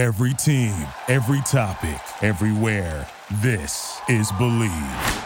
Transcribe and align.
Every 0.00 0.32
team, 0.32 0.74
every 1.08 1.42
topic, 1.42 2.00
everywhere. 2.22 3.06
This 3.42 4.00
is 4.08 4.32
Bleav. 4.32 5.24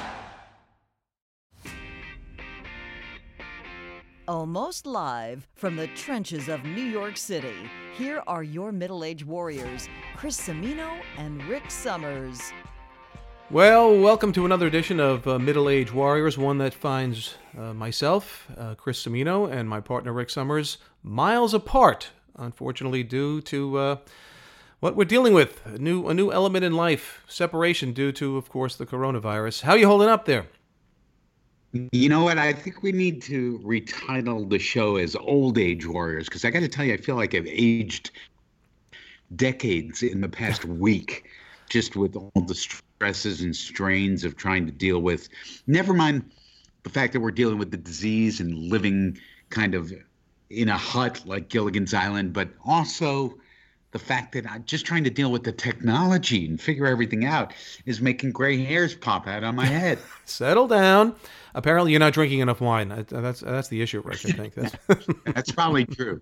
Almost 4.26 4.84
live 4.84 5.46
from 5.54 5.76
the 5.76 5.86
trenches 5.94 6.48
of 6.48 6.64
New 6.64 6.82
York 6.82 7.16
City, 7.16 7.54
here 7.96 8.20
are 8.26 8.42
your 8.42 8.72
middle 8.72 9.04
aged 9.04 9.24
warriors, 9.24 9.88
Chris 10.16 10.40
Cimino 10.40 11.00
and 11.18 11.40
Rick 11.44 11.70
Summers. 11.70 12.40
Well, 13.52 13.96
welcome 14.00 14.32
to 14.32 14.44
another 14.44 14.66
edition 14.66 14.98
of 14.98 15.24
uh, 15.28 15.38
Middle 15.38 15.68
Age 15.68 15.92
Warriors, 15.92 16.36
one 16.36 16.58
that 16.58 16.74
finds 16.74 17.36
uh, 17.56 17.72
myself, 17.74 18.48
uh, 18.58 18.74
Chris 18.74 19.00
Cimino, 19.06 19.48
and 19.48 19.68
my 19.68 19.78
partner 19.78 20.12
Rick 20.12 20.30
Summers 20.30 20.78
miles 21.04 21.54
apart, 21.54 22.10
unfortunately, 22.34 23.04
due 23.04 23.40
to 23.42 23.78
uh, 23.78 23.96
what 24.84 24.96
we're 24.96 25.04
dealing 25.06 25.32
with 25.32 25.64
a 25.64 25.78
new, 25.78 26.08
a 26.08 26.12
new 26.12 26.30
element 26.30 26.62
in 26.62 26.74
life 26.74 27.24
separation 27.26 27.94
due 27.94 28.12
to, 28.12 28.36
of 28.36 28.50
course, 28.50 28.76
the 28.76 28.84
coronavirus. 28.84 29.62
How 29.62 29.72
you 29.76 29.86
holding 29.86 30.10
up 30.10 30.26
there? 30.26 30.46
You 31.72 32.10
know 32.10 32.24
what? 32.24 32.36
I 32.36 32.52
think 32.52 32.82
we 32.82 32.92
need 32.92 33.22
to 33.22 33.60
retitle 33.60 34.46
the 34.46 34.58
show 34.58 34.96
as 34.96 35.16
Old 35.16 35.56
Age 35.56 35.86
Warriors 35.86 36.26
because 36.28 36.44
I 36.44 36.50
got 36.50 36.60
to 36.60 36.68
tell 36.68 36.84
you, 36.84 36.92
I 36.92 36.98
feel 36.98 37.16
like 37.16 37.34
I've 37.34 37.46
aged 37.46 38.10
decades 39.34 40.02
in 40.02 40.20
the 40.20 40.28
past 40.28 40.64
week 40.66 41.30
just 41.70 41.96
with 41.96 42.14
all 42.14 42.42
the 42.46 42.54
stresses 42.54 43.40
and 43.40 43.56
strains 43.56 44.22
of 44.22 44.36
trying 44.36 44.66
to 44.66 44.72
deal 44.72 44.98
with, 44.98 45.30
never 45.66 45.94
mind 45.94 46.30
the 46.82 46.90
fact 46.90 47.14
that 47.14 47.20
we're 47.20 47.30
dealing 47.30 47.56
with 47.56 47.70
the 47.70 47.78
disease 47.78 48.38
and 48.38 48.54
living 48.54 49.18
kind 49.48 49.74
of 49.74 49.90
in 50.50 50.68
a 50.68 50.76
hut 50.76 51.22
like 51.24 51.48
Gilligan's 51.48 51.94
Island, 51.94 52.34
but 52.34 52.50
also 52.66 53.38
the 53.94 53.98
fact 54.00 54.32
that 54.32 54.44
I'm 54.50 54.64
just 54.64 54.84
trying 54.84 55.04
to 55.04 55.10
deal 55.10 55.30
with 55.30 55.44
the 55.44 55.52
technology 55.52 56.44
and 56.46 56.60
figure 56.60 56.84
everything 56.84 57.24
out 57.24 57.54
is 57.86 58.00
making 58.00 58.32
gray 58.32 58.60
hairs 58.62 58.92
pop 58.92 59.28
out 59.28 59.44
on 59.44 59.54
my 59.54 59.66
head. 59.80 60.00
Settle 60.24 60.66
down. 60.66 61.14
Apparently, 61.54 61.92
you're 61.92 62.00
not 62.00 62.12
drinking 62.12 62.40
enough 62.40 62.60
wine. 62.60 62.88
That's 62.88 63.40
that's 63.40 63.68
the 63.68 63.80
issue, 63.82 64.02
Rick. 64.04 64.26
I 64.26 64.32
think 64.32 64.54
that's 64.86 65.06
that's 65.26 65.52
probably 65.52 65.86
true. 65.86 66.20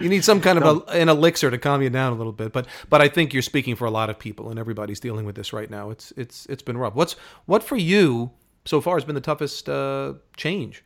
You 0.00 0.08
need 0.08 0.22
some 0.22 0.40
kind 0.40 0.58
of 0.58 0.64
a, 0.64 0.90
an 0.92 1.08
elixir 1.08 1.50
to 1.50 1.58
calm 1.58 1.82
you 1.82 1.90
down 1.90 2.12
a 2.12 2.16
little 2.16 2.32
bit. 2.32 2.52
But 2.52 2.68
but 2.88 3.02
I 3.02 3.08
think 3.08 3.32
you're 3.32 3.42
speaking 3.42 3.74
for 3.74 3.84
a 3.84 3.90
lot 3.90 4.10
of 4.10 4.18
people, 4.20 4.48
and 4.48 4.56
everybody's 4.56 5.00
dealing 5.00 5.26
with 5.26 5.34
this 5.34 5.52
right 5.52 5.68
now. 5.68 5.90
It's 5.90 6.12
it's 6.16 6.46
it's 6.46 6.62
been 6.62 6.78
rough. 6.78 6.94
What's 6.94 7.14
what 7.46 7.64
for 7.64 7.76
you 7.76 8.30
so 8.64 8.80
far 8.80 8.94
has 8.94 9.04
been 9.04 9.16
the 9.16 9.20
toughest 9.20 9.68
uh, 9.68 10.14
change? 10.36 10.84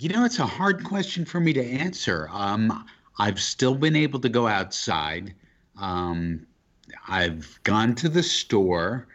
You 0.00 0.08
know, 0.08 0.24
it's 0.24 0.40
a 0.40 0.46
hard 0.46 0.82
question 0.82 1.24
for 1.24 1.38
me 1.38 1.52
to 1.52 1.64
answer. 1.64 2.28
Um, 2.32 2.84
I've 3.18 3.40
still 3.40 3.74
been 3.74 3.96
able 3.96 4.20
to 4.20 4.28
go 4.28 4.46
outside. 4.46 5.34
Um, 5.76 6.46
I've 7.08 7.58
gone 7.64 7.94
to 7.96 8.08
the 8.08 8.22
store. 8.22 9.08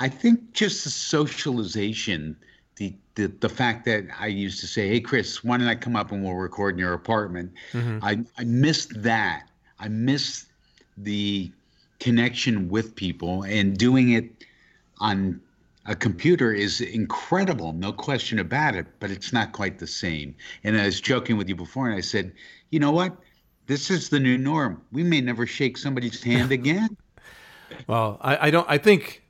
I 0.00 0.08
think 0.08 0.52
just 0.52 0.84
the 0.84 0.90
socialization, 0.90 2.36
the, 2.76 2.94
the 3.14 3.28
the 3.28 3.48
fact 3.48 3.84
that 3.86 4.04
I 4.18 4.26
used 4.26 4.60
to 4.60 4.66
say, 4.66 4.88
"Hey, 4.88 5.00
Chris, 5.00 5.42
why 5.42 5.58
don't 5.58 5.68
I 5.68 5.74
come 5.74 5.96
up 5.96 6.12
and 6.12 6.22
we'll 6.22 6.34
record 6.34 6.74
in 6.74 6.78
your 6.78 6.92
apartment?" 6.92 7.52
Mm-hmm. 7.72 7.98
I 8.02 8.24
I 8.36 8.44
missed 8.44 9.02
that. 9.02 9.48
I 9.78 9.88
missed 9.88 10.46
the 10.98 11.50
connection 11.98 12.68
with 12.68 12.94
people 12.94 13.42
and 13.44 13.76
doing 13.76 14.10
it 14.10 14.44
on 14.98 15.40
a 15.86 15.94
computer 15.94 16.52
is 16.52 16.80
incredible, 16.80 17.72
no 17.72 17.92
question 17.92 18.38
about 18.38 18.74
it, 18.74 18.86
but 18.98 19.10
it's 19.10 19.32
not 19.32 19.52
quite 19.52 19.78
the 19.78 19.86
same. 19.86 20.34
And 20.64 20.76
I 20.76 20.86
was 20.86 21.00
joking 21.00 21.36
with 21.36 21.48
you 21.48 21.54
before, 21.54 21.88
and 21.88 21.96
I 21.96 22.00
said, 22.00 22.32
you 22.70 22.80
know 22.80 22.90
what? 22.90 23.16
This 23.66 23.90
is 23.90 24.08
the 24.08 24.20
new 24.20 24.38
norm. 24.38 24.82
We 24.92 25.02
may 25.02 25.20
never 25.20 25.46
shake 25.46 25.76
somebody's 25.76 26.22
hand 26.22 26.52
again. 26.60 26.96
well, 27.86 28.18
I, 28.20 28.46
I 28.46 28.50
don't. 28.50 28.66
I 28.68 28.78
think 28.78 29.22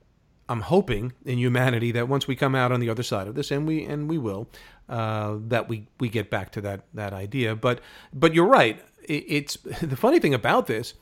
I'm 0.49 0.61
hoping 0.61 1.13
in 1.25 1.39
humanity 1.39 1.93
that 1.93 2.09
once 2.09 2.29
we 2.29 2.37
come 2.37 2.55
out 2.55 2.73
on 2.73 2.81
the 2.81 2.91
other 2.91 3.03
side 3.03 3.29
of 3.29 3.35
this, 3.35 3.51
and 3.51 3.67
we 3.67 3.85
and 3.85 4.09
we 4.09 4.19
will, 4.19 4.49
uh, 4.89 5.37
that 5.49 5.69
we 5.69 5.89
we 5.99 6.09
get 6.09 6.31
back 6.31 6.53
to 6.53 6.61
that 6.63 6.85
that 6.95 7.13
idea. 7.13 7.57
But 7.57 7.81
but 8.13 8.35
you're 8.35 8.47
right. 8.47 8.81
It, 9.05 9.25
it's 9.27 9.57
the 9.83 9.97
funny 9.97 10.21
thing 10.21 10.35
about 10.35 10.67
this. 10.67 10.95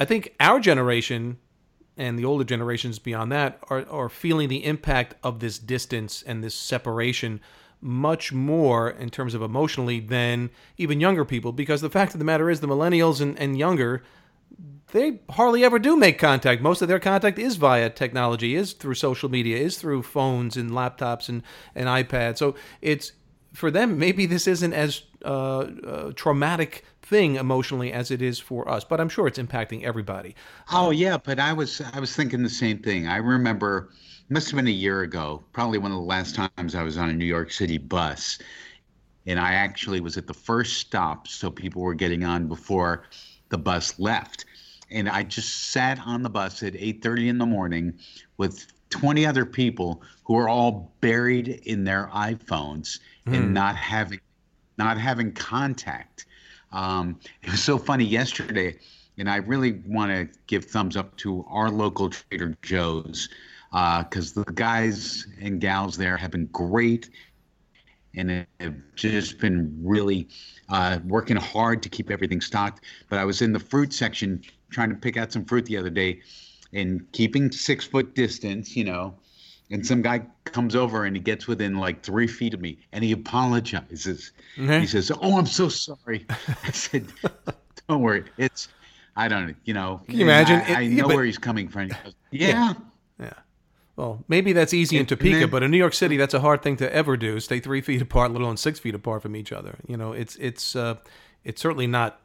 I 0.00 0.04
think 0.04 0.34
our 0.38 0.60
generation 0.60 1.38
and 1.96 2.16
the 2.16 2.24
older 2.24 2.44
generations 2.44 3.00
beyond 3.00 3.32
that 3.32 3.58
are, 3.68 3.84
are 3.90 4.08
feeling 4.08 4.48
the 4.48 4.64
impact 4.64 5.16
of 5.24 5.40
this 5.40 5.58
distance 5.58 6.22
and 6.22 6.42
this 6.44 6.54
separation 6.54 7.40
much 7.80 8.32
more 8.32 8.90
in 8.90 9.08
terms 9.10 9.34
of 9.34 9.42
emotionally 9.42 10.00
than 10.00 10.50
even 10.76 11.00
younger 11.00 11.24
people 11.24 11.52
because 11.52 11.80
the 11.80 11.90
fact 11.90 12.12
of 12.14 12.18
the 12.18 12.24
matter 12.24 12.50
is 12.50 12.60
the 12.60 12.66
millennials 12.66 13.20
and, 13.20 13.38
and 13.38 13.58
younger 13.58 14.02
they 14.92 15.20
hardly 15.30 15.64
ever 15.64 15.78
do 15.78 15.96
make 15.96 16.18
contact 16.18 16.60
most 16.60 16.82
of 16.82 16.88
their 16.88 16.98
contact 16.98 17.38
is 17.38 17.56
via 17.56 17.88
technology 17.88 18.56
is 18.56 18.72
through 18.72 18.94
social 18.94 19.28
media 19.28 19.56
is 19.56 19.78
through 19.78 20.02
phones 20.02 20.56
and 20.56 20.70
laptops 20.70 21.28
and, 21.28 21.42
and 21.74 21.86
ipads 21.86 22.38
so 22.38 22.54
it's 22.82 23.12
for 23.52 23.70
them 23.70 23.98
maybe 23.98 24.26
this 24.26 24.46
isn't 24.48 24.72
as 24.72 25.02
uh, 25.24 25.58
uh, 25.86 26.12
traumatic 26.14 26.84
thing 27.08 27.36
emotionally 27.36 27.92
as 27.92 28.10
it 28.10 28.20
is 28.22 28.38
for 28.38 28.68
us. 28.68 28.84
But 28.84 29.00
I'm 29.00 29.08
sure 29.08 29.26
it's 29.26 29.38
impacting 29.38 29.82
everybody. 29.82 30.36
Oh 30.72 30.90
yeah, 30.90 31.16
but 31.16 31.40
I 31.40 31.52
was 31.52 31.80
I 31.92 32.00
was 32.00 32.14
thinking 32.14 32.42
the 32.42 32.50
same 32.50 32.78
thing. 32.78 33.08
I 33.08 33.16
remember 33.16 33.90
must 34.30 34.50
have 34.50 34.56
been 34.56 34.66
a 34.66 34.70
year 34.70 35.02
ago, 35.02 35.42
probably 35.52 35.78
one 35.78 35.90
of 35.90 35.96
the 35.96 36.04
last 36.04 36.34
times 36.34 36.74
I 36.74 36.82
was 36.82 36.98
on 36.98 37.08
a 37.08 37.12
New 37.12 37.24
York 37.24 37.50
City 37.50 37.78
bus. 37.78 38.38
And 39.26 39.38
I 39.38 39.52
actually 39.54 40.00
was 40.00 40.16
at 40.16 40.26
the 40.26 40.34
first 40.34 40.78
stop, 40.78 41.28
so 41.28 41.50
people 41.50 41.82
were 41.82 41.94
getting 41.94 42.24
on 42.24 42.48
before 42.48 43.04
the 43.48 43.58
bus 43.58 43.98
left. 43.98 44.44
And 44.90 45.08
I 45.08 45.22
just 45.22 45.70
sat 45.70 45.98
on 46.06 46.22
the 46.22 46.30
bus 46.30 46.62
at 46.62 46.74
8:30 46.74 47.28
in 47.28 47.38
the 47.38 47.46
morning 47.46 47.94
with 48.38 48.72
20 48.90 49.26
other 49.26 49.44
people 49.44 50.02
who 50.24 50.36
are 50.36 50.48
all 50.48 50.92
buried 51.00 51.48
in 51.64 51.84
their 51.84 52.08
iPhones 52.14 53.00
mm. 53.26 53.34
and 53.34 53.44
hmm. 53.46 53.52
not 53.52 53.76
having 53.76 54.20
not 54.78 54.96
having 54.96 55.32
contact. 55.32 56.26
Um, 56.72 57.18
it 57.42 57.50
was 57.50 57.62
so 57.62 57.78
funny 57.78 58.04
yesterday, 58.04 58.78
and 59.18 59.28
I 59.28 59.36
really 59.36 59.82
want 59.86 60.10
to 60.12 60.38
give 60.46 60.64
thumbs 60.66 60.96
up 60.96 61.16
to 61.18 61.44
our 61.48 61.70
local 61.70 62.08
Trader 62.08 62.56
Joe's 62.62 63.28
because 63.70 64.36
uh, 64.36 64.44
the 64.44 64.52
guys 64.52 65.26
and 65.40 65.60
gals 65.60 65.96
there 65.96 66.16
have 66.16 66.30
been 66.30 66.46
great 66.46 67.10
and 68.16 68.46
have 68.60 68.74
just 68.94 69.38
been 69.38 69.78
really 69.82 70.28
uh, 70.68 70.98
working 71.06 71.36
hard 71.36 71.82
to 71.82 71.88
keep 71.88 72.10
everything 72.10 72.40
stocked. 72.40 72.84
But 73.08 73.18
I 73.18 73.24
was 73.24 73.42
in 73.42 73.52
the 73.52 73.60
fruit 73.60 73.92
section 73.92 74.42
trying 74.70 74.90
to 74.90 74.96
pick 74.96 75.16
out 75.16 75.32
some 75.32 75.44
fruit 75.44 75.66
the 75.66 75.76
other 75.76 75.90
day 75.90 76.20
and 76.72 77.10
keeping 77.12 77.50
six 77.50 77.84
foot 77.86 78.14
distance, 78.14 78.76
you 78.76 78.84
know. 78.84 79.14
And 79.70 79.86
some 79.86 80.00
guy 80.00 80.22
comes 80.44 80.74
over 80.74 81.04
and 81.04 81.14
he 81.14 81.20
gets 81.20 81.46
within 81.46 81.76
like 81.76 82.02
three 82.02 82.26
feet 82.26 82.54
of 82.54 82.60
me 82.60 82.78
and 82.92 83.04
he 83.04 83.12
apologizes. 83.12 84.32
Mm-hmm. 84.56 84.72
He 84.80 84.86
says, 84.86 85.12
Oh, 85.20 85.38
I'm 85.38 85.46
so 85.46 85.68
sorry. 85.68 86.26
I 86.64 86.70
said, 86.70 87.06
Don't 87.88 88.00
worry. 88.00 88.24
It's, 88.38 88.68
I 89.14 89.28
don't, 89.28 89.54
you 89.64 89.74
know. 89.74 90.00
Can 90.06 90.16
you 90.16 90.24
imagine? 90.24 90.60
I, 90.60 90.82
I 90.82 90.86
know 90.86 91.08
but, 91.08 91.16
where 91.16 91.24
he's 91.24 91.38
coming 91.38 91.68
from. 91.68 91.88
Goes, 91.88 92.14
yeah. 92.30 92.48
yeah. 92.48 92.74
yeah. 93.20 93.32
Well, 93.98 94.24
maybe 94.28 94.52
that's 94.52 94.72
easy 94.72 94.96
in 94.96 95.06
Topeka, 95.06 95.40
then, 95.40 95.50
but 95.50 95.64
in 95.64 95.72
New 95.72 95.76
York 95.76 95.92
City, 95.92 96.16
that's 96.16 96.32
a 96.32 96.38
hard 96.38 96.62
thing 96.62 96.76
to 96.76 96.94
ever 96.94 97.16
do. 97.16 97.40
Stay 97.40 97.58
three 97.58 97.80
feet 97.80 98.00
apart, 98.00 98.30
let 98.30 98.40
alone 98.40 98.56
six 98.56 98.78
feet 98.78 98.94
apart 98.94 99.22
from 99.22 99.34
each 99.34 99.50
other. 99.50 99.76
You 99.88 99.96
know, 99.96 100.12
it's 100.12 100.36
it's 100.36 100.76
uh, 100.76 100.98
it's 101.42 101.60
certainly 101.60 101.88
not 101.88 102.20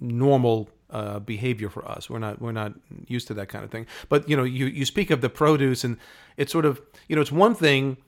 normal 0.00 0.70
uh, 0.88 1.18
behavior 1.18 1.68
for 1.68 1.86
us. 1.86 2.08
We're 2.08 2.20
not 2.20 2.40
we're 2.40 2.52
not 2.52 2.72
used 3.06 3.28
to 3.28 3.34
that 3.34 3.50
kind 3.50 3.66
of 3.66 3.70
thing. 3.70 3.86
But 4.08 4.30
you 4.30 4.36
know, 4.36 4.44
you 4.44 4.64
you 4.64 4.86
speak 4.86 5.10
of 5.10 5.20
the 5.20 5.28
produce, 5.28 5.84
and 5.84 5.98
it's 6.38 6.50
sort 6.50 6.64
of 6.64 6.80
you 7.06 7.16
know, 7.16 7.20
it's 7.20 7.30
one 7.30 7.54
thing 7.54 7.98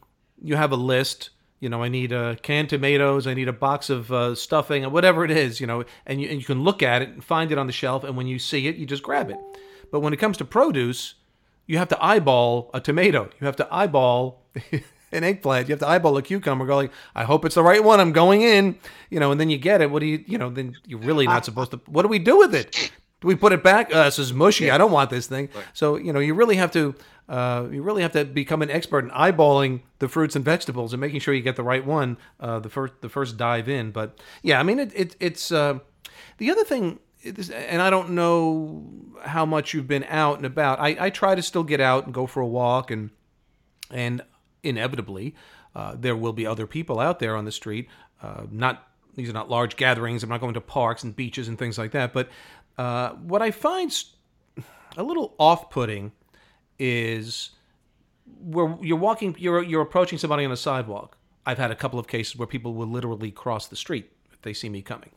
you 0.41 0.57
have 0.57 0.73
a 0.73 0.77
list. 0.77 1.29
You 1.61 1.69
know, 1.69 1.83
I 1.83 1.89
need 1.89 2.13
a 2.13 2.39
canned 2.41 2.71
tomatoes. 2.71 3.27
I 3.27 3.35
need 3.35 3.47
a 3.47 3.53
box 3.53 3.91
of 3.91 4.11
uh, 4.11 4.35
stuffing, 4.35 4.85
and 4.85 4.93
whatever 4.93 5.23
it 5.23 5.31
is. 5.31 5.61
You 5.61 5.67
know, 5.67 5.85
and 6.07 6.19
you 6.19 6.31
and 6.31 6.39
you 6.39 6.47
can 6.47 6.65
look 6.65 6.83
at 6.83 7.03
it 7.03 7.11
and 7.11 7.23
find 7.23 7.53
it 7.53 7.59
on 7.59 7.67
the 7.67 7.75
shelf, 7.75 8.05
and 8.05 8.17
when 8.17 8.27
you 8.27 8.39
see 8.39 8.69
it, 8.69 8.77
you 8.77 8.87
just 8.87 9.03
grab 9.03 9.29
it. 9.29 9.37
But 9.91 10.01
when 10.01 10.15
it 10.15 10.17
comes 10.17 10.39
to 10.39 10.47
produce, 10.47 11.17
you 11.67 11.79
have 11.79 11.89
to 11.89 12.05
eyeball 12.05 12.71
a 12.75 12.81
tomato. 12.81 13.31
You 13.41 13.47
have 13.47 13.57
to 13.57 13.69
eyeball 13.75 14.43
an 15.13 15.25
eggplant. 15.25 15.69
You 15.69 15.73
have 15.73 15.81
to 15.81 15.89
eyeball 15.89 16.17
a 16.17 16.23
cucumber. 16.23 16.67
Go 16.67 16.77
like, 16.77 16.93
I 17.15 17.25
hope 17.25 17.45
it's 17.45 17.55
the 17.55 17.63
right 17.63 17.83
one. 17.83 18.01
I'm 18.01 18.13
going 18.13 18.43
in, 18.43 18.79
you 19.11 19.21
know, 19.21 19.31
and 19.31 19.41
then 19.41 19.51
you 19.51 19.59
get 19.59 19.81
it. 19.81 19.91
What 19.91 20.01
do 20.01 20.07
you, 20.07 20.25
you 20.27 20.39
know, 20.39 20.51
then 20.51 20.77
you're 20.87 20.99
really 20.99 21.27
not 21.27 21.45
supposed 21.45 21.71
to. 21.73 21.81
What 21.87 22.03
do 22.03 22.09
we 22.09 22.19
do 22.19 22.39
with 22.39 22.55
it? 22.55 22.93
Do 23.21 23.29
we 23.29 23.37
put 23.37 23.53
it 23.53 23.63
back? 23.63 23.95
Uh, 23.95 24.05
this 24.05 24.19
is 24.19 24.33
mushy. 24.33 24.71
I 24.71 24.79
don't 24.79 24.91
want 24.91 25.11
this 25.11 25.29
thing. 25.29 25.49
So 25.75 25.97
you 25.97 26.13
know, 26.13 26.19
you 26.19 26.35
really 26.35 26.57
have 26.57 26.73
to, 26.73 26.95
uh, 27.29 27.69
you 27.71 27.81
really 27.83 28.03
have 28.03 28.13
to 28.13 28.25
become 28.25 28.63
an 28.63 28.71
expert 28.71 29.05
in 29.05 29.11
eyeballing 29.11 29.83
the 30.01 30.09
fruits 30.09 30.35
and 30.35 30.45
vegetables 30.45 30.93
and 30.93 31.01
making 31.01 31.21
sure 31.21 31.33
you 31.33 31.43
get 31.43 31.55
the 31.55 31.63
right 31.63 31.87
one. 31.87 32.17
Uh, 32.41 32.59
the 32.59 32.69
first, 32.69 32.95
the 33.01 33.09
first 33.09 33.37
dive 33.37 33.69
in. 33.69 33.93
But 33.93 34.19
yeah, 34.43 34.59
I 34.59 34.65
mean, 34.65 34.81
it, 34.81 34.93
it 34.95 35.17
it's 35.21 35.53
uh, 35.53 35.79
the 36.39 36.51
other 36.51 36.65
thing 36.65 36.99
and 37.25 37.83
I 37.83 37.91
don't 37.91 38.11
know 38.11 38.85
how 39.23 39.47
much 39.47 39.75
you've 39.75 39.89
been 39.89 40.05
out 40.09 40.37
and 40.37 40.47
about. 40.47 40.81
I, 40.81 40.97
I 41.07 41.11
try 41.11 41.35
to 41.35 41.43
still 41.43 41.65
get 41.65 41.81
out 41.81 42.05
and 42.05 42.15
go 42.15 42.27
for 42.27 42.41
a 42.41 42.47
walk, 42.47 42.91
and 42.91 43.11
and 43.91 44.23
inevitably, 44.63 45.35
uh, 45.75 45.95
there 45.99 46.17
will 46.17 46.33
be 46.33 46.47
other 46.47 46.67
people 46.67 47.01
out 47.01 47.19
there 47.19 47.37
on 47.37 47.45
the 47.45 47.53
street. 47.53 47.89
Uh, 48.23 48.43
not 48.51 48.89
these 49.15 49.29
are 49.29 49.35
not 49.35 49.51
large 49.51 49.77
gatherings. 49.77 50.23
I'm 50.23 50.31
not 50.31 50.41
going 50.41 50.55
to 50.55 50.61
parks 50.61 51.05
and 51.05 51.15
beaches 51.15 51.49
and 51.49 51.59
things 51.59 51.79
like 51.79 51.93
that. 51.93 52.13
But 52.13 52.29
Uh, 52.79 53.11
what 53.29 53.43
I 53.43 53.51
find 53.51 53.93
a 54.97 55.03
little 55.03 55.35
off-putting 55.39 56.13
is 56.79 57.51
where 58.41 58.79
you're 58.81 58.97
walking, 58.99 59.37
you're 59.39 59.63
you're 59.63 59.83
approaching 59.83 60.19
somebody 60.19 60.45
on 60.45 60.53
a 60.53 60.57
sidewalk. 60.57 61.19
I've 61.45 61.59
had 61.59 61.71
a 61.71 61.75
couple 61.77 61.99
of 61.99 62.07
cases 62.07 62.35
where 62.37 62.47
people 62.47 62.73
will 62.73 62.87
literally 62.87 63.31
cross 63.31 63.69
the 63.69 63.77
street 63.77 64.11
if 64.33 64.41
they 64.41 64.55
see 64.55 64.71
me 64.71 64.81
coming, 64.81 65.11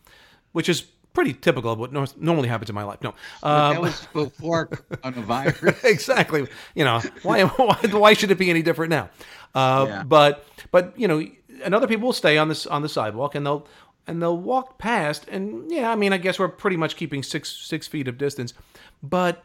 which 0.51 0.67
is 0.67 0.83
pretty 1.15 1.33
typical 1.33 1.71
of 1.71 1.79
what 1.79 1.91
normally 1.91 2.47
happens 2.47 2.69
in 2.69 2.75
my 2.75 2.83
life. 2.83 2.99
No, 3.01 3.15
um, 3.41 3.73
that 3.73 3.81
was 3.81 4.07
before 4.13 4.67
coronavirus. 4.91 5.83
exactly. 5.91 6.47
You 6.75 6.85
know 6.85 7.01
why, 7.23 7.43
why? 7.43 7.79
Why 7.91 8.13
should 8.13 8.29
it 8.29 8.37
be 8.37 8.49
any 8.49 8.61
different 8.61 8.91
now? 8.91 9.09
Uh, 9.55 9.85
yeah. 9.87 10.03
But 10.03 10.45
but 10.71 10.93
you 10.99 11.07
know, 11.07 11.25
and 11.63 11.73
other 11.73 11.87
people 11.87 12.07
will 12.07 12.13
stay 12.13 12.37
on 12.37 12.49
this 12.49 12.67
on 12.67 12.83
the 12.83 12.89
sidewalk 12.89 13.33
and 13.33 13.45
they'll 13.45 13.67
and 14.05 14.21
they'll 14.21 14.37
walk 14.37 14.77
past. 14.77 15.27
And 15.29 15.71
yeah, 15.71 15.89
I 15.91 15.95
mean, 15.95 16.13
I 16.13 16.17
guess 16.17 16.37
we're 16.37 16.49
pretty 16.49 16.77
much 16.77 16.95
keeping 16.95 17.23
six 17.23 17.49
six 17.49 17.87
feet 17.87 18.07
of 18.07 18.17
distance, 18.17 18.53
but 19.01 19.43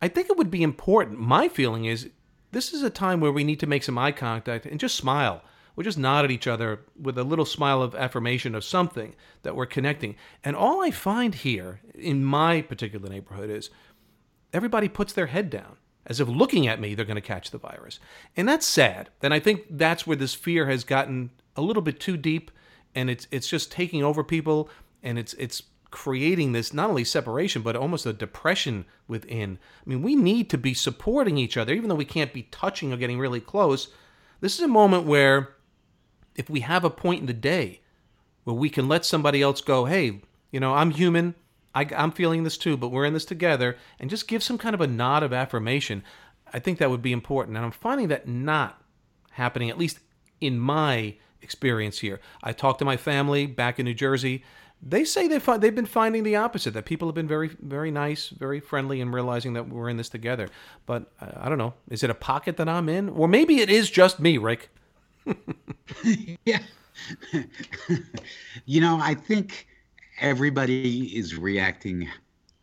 I 0.00 0.08
think 0.08 0.30
it 0.30 0.36
would 0.36 0.50
be 0.50 0.62
important. 0.62 1.20
My 1.20 1.48
feeling 1.48 1.84
is 1.84 2.10
this 2.50 2.72
is 2.72 2.82
a 2.82 2.90
time 2.90 3.20
where 3.20 3.32
we 3.32 3.44
need 3.44 3.60
to 3.60 3.66
make 3.66 3.84
some 3.84 3.96
eye 3.98 4.12
contact 4.12 4.66
and 4.66 4.80
just 4.80 4.96
smile 4.96 5.42
we 5.74 5.84
just 5.84 5.98
nod 5.98 6.24
at 6.24 6.30
each 6.30 6.46
other 6.46 6.80
with 7.00 7.18
a 7.18 7.24
little 7.24 7.44
smile 7.44 7.82
of 7.82 7.94
affirmation 7.94 8.54
of 8.54 8.64
something 8.64 9.14
that 9.42 9.56
we're 9.56 9.66
connecting. 9.66 10.16
And 10.44 10.54
all 10.54 10.82
I 10.82 10.90
find 10.90 11.34
here 11.34 11.80
in 11.94 12.24
my 12.24 12.62
particular 12.62 13.08
neighborhood 13.08 13.50
is 13.50 13.70
everybody 14.52 14.88
puts 14.88 15.12
their 15.12 15.26
head 15.26 15.50
down 15.50 15.76
as 16.06 16.20
if 16.20 16.28
looking 16.28 16.66
at 16.66 16.80
me 16.80 16.94
they're 16.94 17.04
going 17.04 17.14
to 17.14 17.20
catch 17.20 17.50
the 17.50 17.58
virus. 17.58 18.00
And 18.36 18.48
that's 18.48 18.66
sad. 18.66 19.10
And 19.22 19.32
I 19.32 19.40
think 19.40 19.64
that's 19.70 20.06
where 20.06 20.16
this 20.16 20.34
fear 20.34 20.66
has 20.66 20.84
gotten 20.84 21.30
a 21.56 21.62
little 21.62 21.82
bit 21.82 22.00
too 22.00 22.16
deep 22.16 22.50
and 22.94 23.08
it's 23.08 23.26
it's 23.30 23.48
just 23.48 23.72
taking 23.72 24.02
over 24.02 24.22
people 24.22 24.68
and 25.02 25.18
it's 25.18 25.34
it's 25.34 25.62
creating 25.90 26.52
this 26.52 26.72
not 26.72 26.88
only 26.88 27.04
separation 27.04 27.60
but 27.60 27.76
almost 27.76 28.06
a 28.06 28.12
depression 28.12 28.84
within. 29.06 29.58
I 29.84 29.88
mean, 29.88 30.02
we 30.02 30.16
need 30.16 30.48
to 30.50 30.58
be 30.58 30.74
supporting 30.74 31.38
each 31.38 31.56
other 31.56 31.72
even 31.72 31.88
though 31.88 31.94
we 31.94 32.04
can't 32.04 32.32
be 32.32 32.44
touching 32.44 32.92
or 32.92 32.96
getting 32.96 33.18
really 33.18 33.40
close. 33.40 33.88
This 34.40 34.54
is 34.54 34.64
a 34.64 34.68
moment 34.68 35.06
where 35.06 35.54
if 36.34 36.48
we 36.48 36.60
have 36.60 36.84
a 36.84 36.90
point 36.90 37.20
in 37.20 37.26
the 37.26 37.32
day 37.32 37.80
where 38.44 38.56
we 38.56 38.70
can 38.70 38.88
let 38.88 39.04
somebody 39.04 39.42
else 39.42 39.60
go, 39.60 39.84
hey, 39.84 40.20
you 40.50 40.60
know, 40.60 40.74
I'm 40.74 40.90
human, 40.90 41.34
I, 41.74 41.86
am 41.92 42.12
feeling 42.12 42.44
this 42.44 42.58
too, 42.58 42.76
but 42.76 42.88
we're 42.88 43.04
in 43.04 43.14
this 43.14 43.24
together, 43.24 43.76
and 43.98 44.10
just 44.10 44.28
give 44.28 44.42
some 44.42 44.58
kind 44.58 44.74
of 44.74 44.80
a 44.80 44.86
nod 44.86 45.22
of 45.22 45.32
affirmation, 45.32 46.02
I 46.52 46.58
think 46.58 46.78
that 46.78 46.90
would 46.90 47.02
be 47.02 47.12
important. 47.12 47.56
And 47.56 47.64
I'm 47.64 47.72
finding 47.72 48.08
that 48.08 48.28
not 48.28 48.82
happening, 49.30 49.70
at 49.70 49.78
least 49.78 50.00
in 50.40 50.58
my 50.58 51.14
experience 51.40 52.00
here. 52.00 52.20
I 52.42 52.52
talked 52.52 52.78
to 52.80 52.84
my 52.84 52.96
family 52.96 53.46
back 53.46 53.78
in 53.78 53.84
New 53.84 53.94
Jersey. 53.94 54.44
They 54.82 55.04
say 55.04 55.28
they 55.28 55.38
find, 55.38 55.62
they've 55.62 55.74
been 55.74 55.86
finding 55.86 56.24
the 56.24 56.36
opposite, 56.36 56.74
that 56.74 56.84
people 56.84 57.08
have 57.08 57.14
been 57.14 57.28
very, 57.28 57.48
very 57.60 57.90
nice, 57.90 58.28
very 58.28 58.60
friendly, 58.60 59.00
and 59.00 59.14
realizing 59.14 59.52
that 59.54 59.68
we're 59.68 59.88
in 59.88 59.96
this 59.96 60.08
together. 60.08 60.48
But 60.86 61.10
uh, 61.20 61.28
I 61.36 61.48
don't 61.48 61.58
know. 61.58 61.74
Is 61.88 62.02
it 62.02 62.10
a 62.10 62.14
pocket 62.14 62.56
that 62.56 62.68
I'm 62.68 62.88
in? 62.88 63.08
Or 63.08 63.28
maybe 63.28 63.60
it 63.60 63.70
is 63.70 63.90
just 63.90 64.20
me, 64.20 64.38
Rick. 64.38 64.70
yeah. 66.44 66.60
you 68.66 68.80
know, 68.80 68.98
I 69.00 69.14
think 69.14 69.66
everybody 70.20 71.16
is 71.16 71.36
reacting 71.36 72.08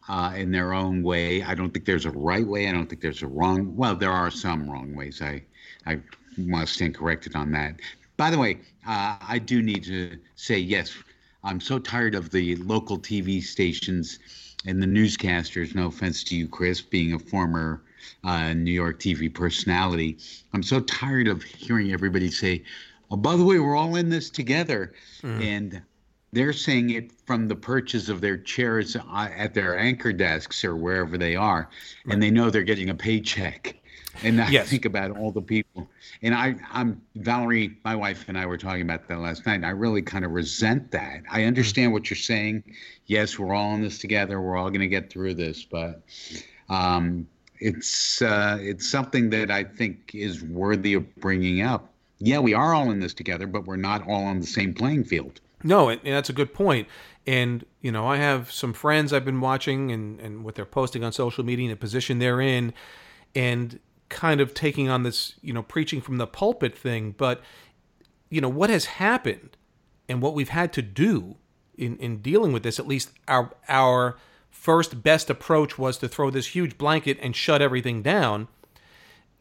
uh, 0.07 0.33
in 0.35 0.51
their 0.51 0.73
own 0.73 1.03
way. 1.03 1.43
I 1.43 1.53
don't 1.55 1.71
think 1.71 1.85
there's 1.85 2.05
a 2.05 2.11
right 2.11 2.45
way. 2.45 2.67
I 2.67 2.71
don't 2.71 2.87
think 2.87 3.01
there's 3.01 3.21
a 3.21 3.27
wrong. 3.27 3.75
Well, 3.75 3.95
there 3.95 4.11
are 4.11 4.31
some 4.31 4.69
wrong 4.69 4.95
ways. 4.95 5.21
I 5.21 5.43
I 5.85 5.99
want 6.37 6.67
to 6.67 6.73
stand 6.73 6.95
corrected 6.95 7.35
on 7.35 7.51
that. 7.51 7.75
By 8.17 8.29
the 8.29 8.37
way, 8.37 8.59
uh, 8.87 9.17
I 9.21 9.39
do 9.39 9.61
need 9.61 9.83
to 9.85 10.17
say 10.35 10.57
yes. 10.57 10.93
I'm 11.43 11.61
so 11.61 11.79
tired 11.79 12.15
of 12.15 12.31
the 12.31 12.57
local 12.57 12.99
TV 12.99 13.41
stations 13.41 14.19
and 14.65 14.81
the 14.81 14.87
newscasters. 14.87 15.73
No 15.73 15.87
offense 15.87 16.23
to 16.25 16.35
you, 16.35 16.47
Chris, 16.47 16.81
being 16.81 17.13
a 17.13 17.19
former 17.19 17.81
uh, 18.23 18.53
New 18.53 18.71
York 18.71 18.99
TV 18.99 19.33
personality. 19.33 20.17
I'm 20.53 20.63
so 20.63 20.79
tired 20.81 21.27
of 21.27 21.43
hearing 21.43 21.91
everybody 21.91 22.31
say, 22.31 22.63
"Oh, 23.11 23.17
by 23.17 23.35
the 23.35 23.43
way, 23.43 23.59
we're 23.59 23.75
all 23.75 23.95
in 23.95 24.09
this 24.09 24.29
together," 24.29 24.93
mm. 25.21 25.43
and 25.43 25.81
they're 26.31 26.53
saying 26.53 26.91
it 26.91 27.11
from 27.25 27.47
the 27.47 27.55
perches 27.55 28.09
of 28.09 28.21
their 28.21 28.37
chairs 28.37 28.95
uh, 28.95 29.29
at 29.35 29.53
their 29.53 29.77
anchor 29.77 30.13
desks 30.13 30.63
or 30.63 30.75
wherever 30.75 31.17
they 31.17 31.35
are, 31.35 31.69
right. 32.05 32.13
and 32.13 32.21
they 32.21 32.31
know 32.31 32.49
they're 32.49 32.63
getting 32.63 32.89
a 32.89 32.95
paycheck. 32.95 33.75
And 34.23 34.41
I 34.41 34.49
yes. 34.49 34.69
think 34.69 34.85
about 34.85 35.11
all 35.17 35.31
the 35.31 35.41
people. 35.41 35.89
And 36.21 36.35
I, 36.35 36.55
I'm 36.71 37.01
Valerie, 37.15 37.77
my 37.85 37.95
wife 37.95 38.25
and 38.27 38.37
I 38.37 38.45
were 38.45 38.57
talking 38.57 38.81
about 38.81 39.07
that 39.07 39.19
last 39.19 39.45
night. 39.45 39.55
And 39.55 39.65
I 39.65 39.69
really 39.69 40.01
kind 40.01 40.25
of 40.25 40.31
resent 40.31 40.91
that. 40.91 41.21
I 41.31 41.45
understand 41.45 41.89
mm. 41.89 41.93
what 41.93 42.09
you're 42.09 42.17
saying. 42.17 42.63
Yes, 43.05 43.39
we're 43.39 43.53
all 43.53 43.73
in 43.75 43.81
this 43.81 43.99
together. 43.99 44.41
We're 44.41 44.57
all 44.57 44.69
going 44.69 44.81
to 44.81 44.87
get 44.87 45.09
through 45.09 45.35
this. 45.35 45.63
But 45.63 46.01
um, 46.69 47.27
it's 47.59 48.21
uh, 48.21 48.57
it's 48.59 48.89
something 48.89 49.29
that 49.31 49.51
I 49.51 49.63
think 49.63 50.11
is 50.13 50.43
worthy 50.43 50.93
of 50.93 51.15
bringing 51.17 51.61
up. 51.61 51.91
Yeah, 52.19 52.39
we 52.39 52.53
are 52.53 52.73
all 52.73 52.91
in 52.91 52.99
this 52.99 53.13
together, 53.13 53.47
but 53.47 53.65
we're 53.65 53.77
not 53.77 54.07
all 54.07 54.25
on 54.25 54.39
the 54.39 54.47
same 54.47 54.73
playing 54.73 55.05
field. 55.05 55.39
No, 55.63 55.89
and 55.89 55.99
that's 56.03 56.29
a 56.29 56.33
good 56.33 56.53
point. 56.53 56.87
And 57.27 57.65
you 57.81 57.91
know, 57.91 58.07
I 58.07 58.17
have 58.17 58.51
some 58.51 58.73
friends 58.73 59.13
I've 59.13 59.25
been 59.25 59.41
watching 59.41 59.91
and 59.91 60.19
and 60.19 60.43
what 60.43 60.55
they're 60.55 60.65
posting 60.65 61.03
on 61.03 61.11
social 61.11 61.43
media, 61.43 61.65
and 61.65 61.73
the 61.73 61.79
position 61.79 62.19
they're 62.19 62.41
in, 62.41 62.73
and 63.35 63.79
kind 64.09 64.41
of 64.41 64.53
taking 64.53 64.89
on 64.89 65.03
this, 65.03 65.35
you 65.41 65.53
know, 65.53 65.61
preaching 65.61 66.01
from 66.01 66.17
the 66.17 66.27
pulpit 66.27 66.77
thing. 66.77 67.13
But 67.17 67.41
you 68.29 68.41
know, 68.41 68.49
what 68.49 68.69
has 68.69 68.85
happened, 68.85 69.57
and 70.07 70.21
what 70.21 70.33
we've 70.33 70.49
had 70.49 70.71
to 70.73 70.81
do 70.81 71.35
in 71.77 71.97
in 71.97 72.21
dealing 72.21 72.51
with 72.51 72.63
this, 72.63 72.79
at 72.79 72.87
least 72.87 73.11
our 73.27 73.51
our 73.67 74.17
first 74.49 75.03
best 75.03 75.29
approach 75.29 75.77
was 75.77 75.97
to 75.97 76.07
throw 76.07 76.29
this 76.29 76.47
huge 76.47 76.77
blanket 76.77 77.17
and 77.21 77.35
shut 77.35 77.61
everything 77.61 78.01
down, 78.01 78.47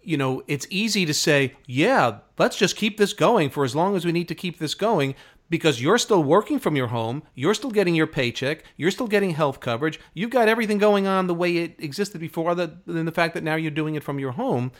you 0.03 0.17
know, 0.17 0.43
it's 0.47 0.67
easy 0.71 1.05
to 1.05 1.13
say, 1.13 1.55
yeah, 1.67 2.19
let's 2.39 2.57
just 2.57 2.77
keep 2.77 2.97
this 2.97 3.13
going 3.13 3.51
for 3.51 3.65
as 3.65 3.77
long 3.77 3.97
as 3.97 4.05
we 4.05 4.13
need 4.13 4.29
to 4.29 4.35
keep 4.35 4.59
this 4.59 4.75
going 4.75 5.15
because 5.51 5.81
you're 5.81 5.99
still 5.99 6.23
working 6.23 6.59
from 6.59 6.77
your 6.77 6.89
home, 6.89 7.23
you're 7.35 7.55
still 7.55 7.71
getting 7.71 7.95
your 7.95 8.07
paycheck, 8.07 8.65
you're 8.77 8.91
still 8.91 9.07
getting 9.07 9.31
health 9.31 9.61
coverage, 9.61 9.99
you've 10.15 10.31
got 10.31 10.49
everything 10.49 10.79
going 10.79 11.07
on 11.07 11.27
the 11.27 11.35
way 11.35 11.57
it 11.59 11.77
existed 11.79 12.21
before, 12.21 12.51
other 12.51 12.79
than 12.87 13.07
the 13.07 13.13
fact 13.13 13.35
that 13.35 13.43
now 13.43 13.55
you're 13.55 13.71
doing 13.71 13.95
it 13.95 14.05
from 14.05 14.19
your 14.19 14.33
home. 14.33 14.73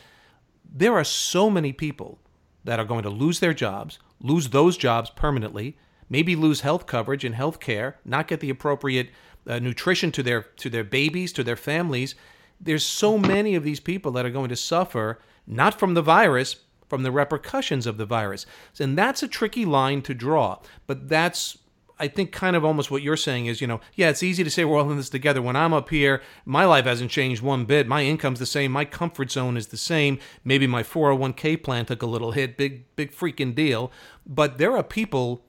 There 0.71 0.93
are 0.93 1.03
so 1.03 1.49
many 1.49 1.73
people 1.73 2.19
that 2.63 2.79
are 2.79 2.85
going 2.85 3.03
to 3.03 3.09
lose 3.09 3.39
their 3.39 3.53
jobs, 3.53 3.99
lose 4.21 4.49
those 4.49 4.77
jobs 4.77 5.09
permanently, 5.09 5.77
maybe 6.09 6.35
lose 6.35 6.61
health 6.61 6.85
coverage 6.85 7.23
and 7.23 7.35
health 7.35 7.59
care, 7.59 7.97
not 8.05 8.27
get 8.27 8.39
the 8.39 8.49
appropriate 8.49 9.09
uh, 9.49 9.59
nutrition 9.59 10.11
to 10.13 10.23
their 10.23 10.43
to 10.43 10.69
their 10.69 10.83
babies, 10.83 11.33
to 11.33 11.43
their 11.43 11.55
families. 11.57 12.15
There's 12.61 12.85
so 12.85 13.17
many 13.17 13.55
of 13.55 13.63
these 13.63 13.79
people 13.79 14.11
that 14.13 14.25
are 14.25 14.29
going 14.29 14.49
to 14.49 14.55
suffer 14.55 15.19
not 15.47 15.79
from 15.79 15.93
the 15.95 16.01
virus, 16.01 16.57
from 16.87 17.03
the 17.03 17.11
repercussions 17.11 17.87
of 17.87 17.97
the 17.97 18.05
virus. 18.05 18.45
And 18.79 18.97
that's 18.97 19.23
a 19.23 19.27
tricky 19.27 19.65
line 19.65 20.01
to 20.03 20.13
draw. 20.13 20.59
But 20.85 21.09
that's 21.09 21.57
I 22.01 22.07
think 22.07 22.31
kind 22.31 22.55
of 22.55 22.63
almost 22.63 22.89
what 22.89 23.01
you're 23.01 23.17
saying 23.17 23.47
is, 23.47 23.59
you 23.59 23.67
know, 23.67 23.81
yeah, 23.93 24.09
it's 24.09 24.23
easy 24.23 24.43
to 24.45 24.49
say 24.49 24.63
we're 24.63 24.79
all 24.79 24.89
in 24.89 24.95
this 24.95 25.09
together. 25.09 25.41
When 25.41 25.57
I'm 25.57 25.73
up 25.73 25.89
here, 25.89 26.21
my 26.45 26.63
life 26.63 26.85
hasn't 26.85 27.11
changed 27.11 27.41
one 27.41 27.65
bit. 27.65 27.87
My 27.87 28.03
income's 28.03 28.39
the 28.39 28.45
same. 28.45 28.71
My 28.71 28.85
comfort 28.85 29.31
zone 29.31 29.57
is 29.57 29.67
the 29.67 29.77
same. 29.77 30.17
Maybe 30.45 30.65
my 30.65 30.81
401k 30.81 31.61
plan 31.61 31.85
took 31.85 32.01
a 32.01 32.05
little 32.05 32.31
hit. 32.31 32.55
Big, 32.55 32.95
big 32.95 33.11
freaking 33.11 33.53
deal. 33.53 33.91
But 34.25 34.59
there 34.59 34.77
are 34.77 34.83
people 34.83 35.43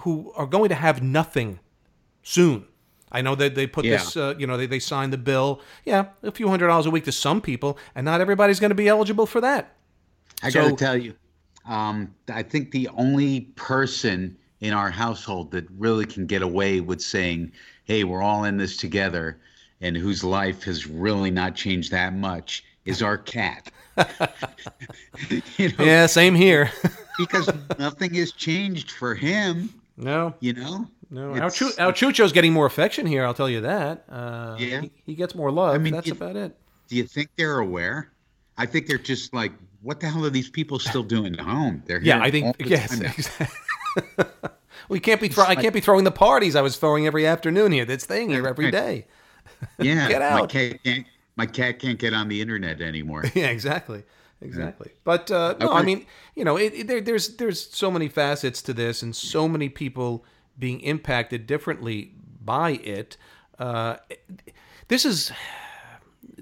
who 0.00 0.32
are 0.36 0.46
going 0.46 0.68
to 0.68 0.76
have 0.76 1.02
nothing 1.02 1.58
soon. 2.22 2.67
I 3.12 3.22
know 3.22 3.34
that 3.34 3.54
they 3.54 3.66
put 3.66 3.84
yeah. 3.84 3.98
this, 3.98 4.16
uh, 4.16 4.34
you 4.38 4.46
know, 4.46 4.56
they, 4.56 4.66
they 4.66 4.78
signed 4.78 5.12
the 5.12 5.18
bill. 5.18 5.60
Yeah, 5.84 6.06
a 6.22 6.30
few 6.30 6.48
hundred 6.48 6.66
dollars 6.68 6.86
a 6.86 6.90
week 6.90 7.04
to 7.04 7.12
some 7.12 7.40
people, 7.40 7.78
and 7.94 8.04
not 8.04 8.20
everybody's 8.20 8.60
going 8.60 8.70
to 8.70 8.76
be 8.76 8.88
eligible 8.88 9.26
for 9.26 9.40
that. 9.40 9.74
I 10.42 10.50
so, 10.50 10.62
got 10.62 10.68
to 10.70 10.84
tell 10.84 10.96
you, 10.96 11.14
um, 11.66 12.14
I 12.32 12.42
think 12.42 12.70
the 12.70 12.88
only 12.88 13.42
person 13.56 14.36
in 14.60 14.72
our 14.72 14.90
household 14.90 15.50
that 15.52 15.66
really 15.78 16.04
can 16.04 16.26
get 16.26 16.42
away 16.42 16.80
with 16.80 17.00
saying, 17.00 17.52
hey, 17.84 18.04
we're 18.04 18.22
all 18.22 18.44
in 18.44 18.56
this 18.56 18.76
together, 18.76 19.38
and 19.80 19.96
whose 19.96 20.24
life 20.24 20.62
has 20.64 20.86
really 20.86 21.30
not 21.30 21.54
changed 21.54 21.90
that 21.92 22.14
much 22.14 22.64
is 22.84 23.02
our 23.02 23.18
cat. 23.18 23.70
you 25.56 25.68
know, 25.78 25.84
yeah, 25.84 26.06
same 26.06 26.34
here. 26.34 26.70
because 27.18 27.50
nothing 27.78 28.14
has 28.14 28.32
changed 28.32 28.92
for 28.92 29.14
him. 29.14 29.68
No. 29.96 30.34
You 30.40 30.54
know? 30.54 30.88
No, 31.10 31.34
our, 31.34 31.50
Chu- 31.50 31.72
our 31.78 31.92
getting 31.92 32.52
more 32.52 32.66
affection 32.66 33.06
here. 33.06 33.24
I'll 33.24 33.34
tell 33.34 33.48
you 33.48 33.62
that. 33.62 34.04
Uh, 34.10 34.56
yeah, 34.58 34.82
he, 34.82 34.90
he, 35.06 35.14
gets 35.14 35.34
more 35.34 35.50
love. 35.50 35.74
I 35.74 35.78
mean, 35.78 35.94
that's 35.94 36.06
you, 36.06 36.12
about 36.12 36.36
it. 36.36 36.54
Do 36.88 36.96
you 36.96 37.04
think 37.04 37.30
they're 37.36 37.60
aware? 37.60 38.12
I 38.58 38.66
think 38.66 38.86
they're 38.86 38.98
just 38.98 39.32
like, 39.32 39.52
what 39.80 40.00
the 40.00 40.08
hell 40.08 40.26
are 40.26 40.30
these 40.30 40.50
people 40.50 40.78
still 40.78 41.02
doing 41.02 41.34
at 41.34 41.40
home? 41.40 41.82
They're 41.86 42.02
yeah. 42.02 42.20
I 42.20 42.30
think 42.30 42.56
yes. 42.58 43.00
Exactly. 43.96 44.26
we 44.88 45.00
can't 45.00 45.20
be. 45.20 45.28
Throw- 45.28 45.44
I 45.44 45.54
can't 45.54 45.72
be 45.72 45.80
throwing 45.80 46.04
the 46.04 46.10
parties 46.10 46.54
I 46.54 46.60
was 46.60 46.76
throwing 46.76 47.06
every 47.06 47.26
afternoon 47.26 47.72
here. 47.72 47.84
That's 47.84 48.04
staying 48.04 48.28
here 48.30 48.46
every 48.46 48.70
day. 48.70 49.06
Yeah, 49.78 50.08
get 50.08 50.22
out. 50.22 50.40
My 50.40 50.46
cat 50.46 50.84
can't. 50.84 51.06
My 51.36 51.46
cat 51.46 51.78
can't 51.78 51.98
get 51.98 52.12
on 52.12 52.28
the 52.28 52.40
internet 52.40 52.80
anymore. 52.80 53.24
yeah, 53.34 53.46
exactly 53.46 54.04
exactly. 54.40 54.92
But 55.04 55.30
uh, 55.30 55.56
no, 55.60 55.72
I 55.72 55.82
mean, 55.82 56.06
you 56.34 56.44
know, 56.44 56.56
it, 56.56 56.74
it, 56.74 56.86
there, 56.86 57.00
there's 57.00 57.36
there's 57.36 57.74
so 57.74 57.90
many 57.90 58.08
facets 58.08 58.62
to 58.62 58.72
this, 58.72 59.02
and 59.02 59.14
so 59.14 59.48
many 59.48 59.68
people 59.68 60.24
being 60.58 60.80
impacted 60.80 61.46
differently 61.46 62.14
by 62.44 62.72
it. 62.72 63.16
Uh, 63.58 63.96
this 64.88 65.04
is 65.04 65.32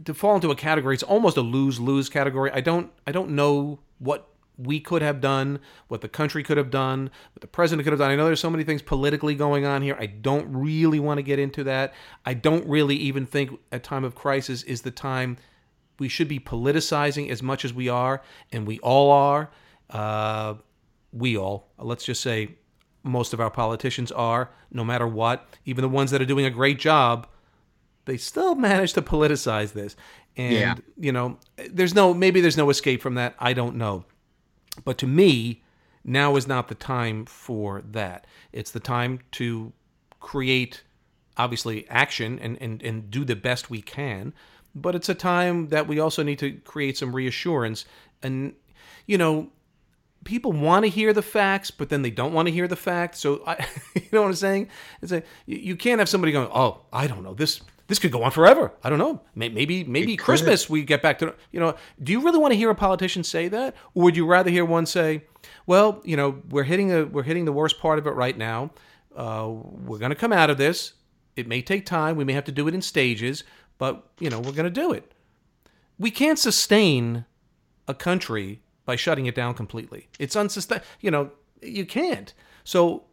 to 0.04 0.14
fall 0.14 0.34
into 0.34 0.50
a 0.50 0.56
category. 0.56 0.94
It's 0.94 1.02
almost 1.02 1.36
a 1.36 1.42
lose 1.42 1.80
lose 1.80 2.08
category. 2.08 2.50
I 2.52 2.60
don't 2.60 2.90
I 3.06 3.12
don't 3.12 3.30
know 3.30 3.80
what 3.98 4.28
we 4.58 4.80
could 4.80 5.02
have 5.02 5.20
done, 5.20 5.58
what 5.88 6.00
the 6.00 6.08
country 6.08 6.42
could 6.42 6.56
have 6.56 6.70
done, 6.70 7.10
what 7.34 7.40
the 7.40 7.46
president 7.46 7.84
could 7.84 7.92
have 7.92 8.00
done. 8.00 8.10
I 8.10 8.16
know 8.16 8.24
there's 8.24 8.40
so 8.40 8.50
many 8.50 8.64
things 8.64 8.80
politically 8.80 9.34
going 9.34 9.66
on 9.66 9.82
here. 9.82 9.96
I 9.98 10.06
don't 10.06 10.50
really 10.50 10.98
want 10.98 11.18
to 11.18 11.22
get 11.22 11.38
into 11.38 11.64
that. 11.64 11.92
I 12.24 12.34
don't 12.34 12.66
really 12.66 12.96
even 12.96 13.26
think 13.26 13.58
a 13.70 13.78
time 13.78 14.04
of 14.04 14.14
crisis 14.14 14.62
is 14.62 14.82
the 14.82 14.90
time 14.90 15.36
we 15.98 16.08
should 16.08 16.28
be 16.28 16.38
politicizing 16.38 17.30
as 17.30 17.42
much 17.42 17.64
as 17.64 17.72
we 17.72 17.88
are, 17.88 18.22
and 18.52 18.66
we 18.66 18.78
all 18.80 19.10
are. 19.10 19.50
Uh, 19.90 20.54
we 21.12 21.36
all, 21.36 21.68
let's 21.78 22.04
just 22.04 22.22
say, 22.22 22.56
most 23.06 23.32
of 23.32 23.40
our 23.40 23.50
politicians 23.50 24.12
are, 24.12 24.50
no 24.70 24.84
matter 24.84 25.06
what. 25.06 25.46
Even 25.64 25.82
the 25.82 25.88
ones 25.88 26.10
that 26.10 26.20
are 26.20 26.26
doing 26.26 26.44
a 26.44 26.50
great 26.50 26.78
job, 26.78 27.26
they 28.04 28.16
still 28.16 28.54
manage 28.54 28.92
to 28.94 29.02
politicize 29.02 29.72
this. 29.72 29.96
And, 30.36 30.52
yeah. 30.52 30.74
you 30.98 31.12
know, 31.12 31.38
there's 31.70 31.94
no, 31.94 32.12
maybe 32.12 32.40
there's 32.40 32.56
no 32.56 32.68
escape 32.70 33.00
from 33.00 33.14
that. 33.14 33.34
I 33.38 33.52
don't 33.52 33.76
know. 33.76 34.04
But 34.84 34.98
to 34.98 35.06
me, 35.06 35.62
now 36.04 36.36
is 36.36 36.46
not 36.46 36.68
the 36.68 36.74
time 36.74 37.24
for 37.24 37.82
that. 37.92 38.26
It's 38.52 38.70
the 38.70 38.80
time 38.80 39.20
to 39.32 39.72
create, 40.20 40.82
obviously, 41.36 41.88
action 41.88 42.38
and, 42.38 42.60
and, 42.60 42.82
and 42.82 43.10
do 43.10 43.24
the 43.24 43.36
best 43.36 43.70
we 43.70 43.80
can. 43.80 44.34
But 44.74 44.94
it's 44.94 45.08
a 45.08 45.14
time 45.14 45.68
that 45.68 45.88
we 45.88 45.98
also 45.98 46.22
need 46.22 46.38
to 46.40 46.52
create 46.52 46.98
some 46.98 47.14
reassurance. 47.14 47.86
And, 48.22 48.54
you 49.06 49.16
know, 49.16 49.50
people 50.26 50.52
want 50.52 50.84
to 50.84 50.90
hear 50.90 51.12
the 51.12 51.22
facts, 51.22 51.70
but 51.70 51.88
then 51.88 52.02
they 52.02 52.10
don't 52.10 52.32
want 52.32 52.48
to 52.48 52.52
hear 52.52 52.68
the 52.68 52.76
facts. 52.76 53.20
So, 53.20 53.42
I, 53.46 53.66
you 53.94 54.02
know 54.12 54.22
what 54.22 54.28
I'm 54.28 54.34
saying? 54.34 54.68
It's 55.00 55.12
a, 55.12 55.22
you 55.46 55.76
can't 55.76 55.98
have 56.00 56.08
somebody 56.08 56.32
going, 56.32 56.48
"Oh, 56.52 56.82
I 56.92 57.06
don't 57.06 57.22
know 57.22 57.34
this. 57.34 57.60
This 57.88 58.00
could 58.00 58.10
go 58.10 58.24
on 58.24 58.32
forever. 58.32 58.72
I 58.82 58.90
don't 58.90 58.98
know. 58.98 59.22
Maybe, 59.36 59.84
maybe 59.84 60.16
Christmas 60.16 60.68
we 60.68 60.82
get 60.82 61.02
back 61.02 61.20
to 61.20 61.34
you 61.52 61.60
know. 61.60 61.76
Do 62.02 62.12
you 62.12 62.20
really 62.20 62.38
want 62.38 62.52
to 62.52 62.58
hear 62.58 62.68
a 62.68 62.74
politician 62.74 63.22
say 63.22 63.48
that, 63.48 63.74
or 63.94 64.02
would 64.02 64.16
you 64.16 64.26
rather 64.26 64.50
hear 64.50 64.64
one 64.64 64.86
say, 64.86 65.22
"Well, 65.66 66.02
you 66.04 66.16
know, 66.16 66.42
we're 66.50 66.64
hitting 66.64 66.92
a 66.92 67.04
we're 67.04 67.22
hitting 67.22 67.44
the 67.44 67.52
worst 67.52 67.78
part 67.78 67.98
of 67.98 68.06
it 68.06 68.10
right 68.10 68.36
now. 68.36 68.70
Uh, 69.14 69.48
we're 69.48 69.98
going 69.98 70.10
to 70.10 70.16
come 70.16 70.32
out 70.32 70.50
of 70.50 70.58
this. 70.58 70.92
It 71.36 71.46
may 71.46 71.62
take 71.62 71.86
time. 71.86 72.16
We 72.16 72.24
may 72.24 72.32
have 72.32 72.44
to 72.44 72.52
do 72.52 72.66
it 72.68 72.74
in 72.74 72.82
stages, 72.82 73.44
but 73.78 74.08
you 74.18 74.30
know, 74.30 74.40
we're 74.40 74.52
going 74.52 74.64
to 74.64 74.70
do 74.70 74.92
it. 74.92 75.12
We 75.98 76.10
can't 76.10 76.38
sustain 76.38 77.24
a 77.88 77.94
country 77.94 78.60
by 78.86 78.96
shutting 78.96 79.26
it 79.26 79.34
down 79.34 79.52
completely. 79.52 80.08
It's 80.18 80.34
unsustainable. 80.34 80.86
You 81.00 81.10
know, 81.10 81.30
you 81.60 81.84
can't. 81.84 82.32
So, 82.64 83.04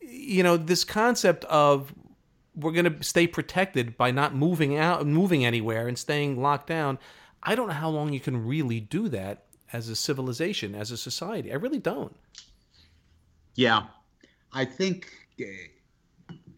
you 0.00 0.42
know, 0.42 0.58
this 0.58 0.84
concept 0.84 1.44
of 1.46 1.94
we're 2.54 2.72
going 2.72 2.92
to 2.92 3.02
stay 3.02 3.26
protected 3.26 3.96
by 3.96 4.10
not 4.10 4.34
moving 4.34 4.76
out, 4.76 5.06
moving 5.06 5.44
anywhere, 5.44 5.88
and 5.88 5.96
staying 5.98 6.42
locked 6.42 6.66
down. 6.66 6.98
I 7.42 7.54
don't 7.54 7.68
know 7.68 7.74
how 7.74 7.88
long 7.88 8.12
you 8.12 8.20
can 8.20 8.46
really 8.46 8.80
do 8.80 9.08
that 9.08 9.44
as 9.72 9.88
a 9.88 9.96
civilization, 9.96 10.74
as 10.74 10.90
a 10.90 10.96
society. 10.96 11.52
I 11.52 11.56
really 11.56 11.78
don't. 11.78 12.14
Yeah, 13.54 13.84
I 14.52 14.64
think 14.64 15.10
eh, 15.40 15.44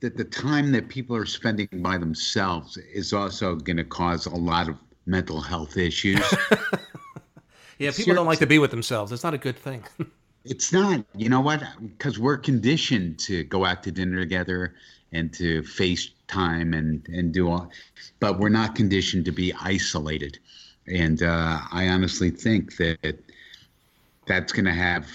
that 0.01 0.17
the 0.17 0.25
time 0.25 0.73
that 0.73 0.89
people 0.89 1.15
are 1.15 1.27
spending 1.27 1.69
by 1.75 1.99
themselves 1.99 2.77
is 2.77 3.13
also 3.13 3.55
going 3.55 3.77
to 3.77 3.85
cause 3.85 4.27
a 4.27 4.35
lot 4.35 4.69
of 4.69 4.77
mental 5.07 5.41
health 5.41 5.77
issues. 5.77 6.23
Yeah, 7.83 7.91
people 7.91 8.15
don't 8.15 8.27
like 8.27 8.39
to 8.39 8.47
be 8.47 8.61
with 8.61 8.71
themselves. 8.71 9.11
It's 9.11 9.25
not 9.25 9.35
a 9.35 9.39
good 9.39 9.59
thing. 9.59 9.83
it's 10.45 10.73
not. 10.73 11.05
You 11.17 11.29
know 11.29 11.41
what? 11.41 11.65
Because 11.81 12.17
we're 12.17 12.37
conditioned 12.37 13.19
to 13.21 13.43
go 13.43 13.65
out 13.65 13.83
to 13.83 13.91
dinner 13.91 14.21
together 14.21 14.75
and 15.11 15.33
to 15.35 15.63
FaceTime 15.63 16.79
and 16.79 17.05
and 17.09 17.35
do 17.35 17.51
all, 17.51 17.73
but 18.21 18.39
we're 18.39 18.51
not 18.51 18.77
conditioned 18.77 19.25
to 19.25 19.33
be 19.33 19.53
isolated. 19.61 20.39
And 20.87 21.25
uh, 21.25 21.59
I 21.73 21.89
honestly 21.89 22.31
think 22.31 22.77
that 22.77 23.19
that's 24.27 24.53
going 24.53 24.67
to 24.67 24.73
have 24.73 25.09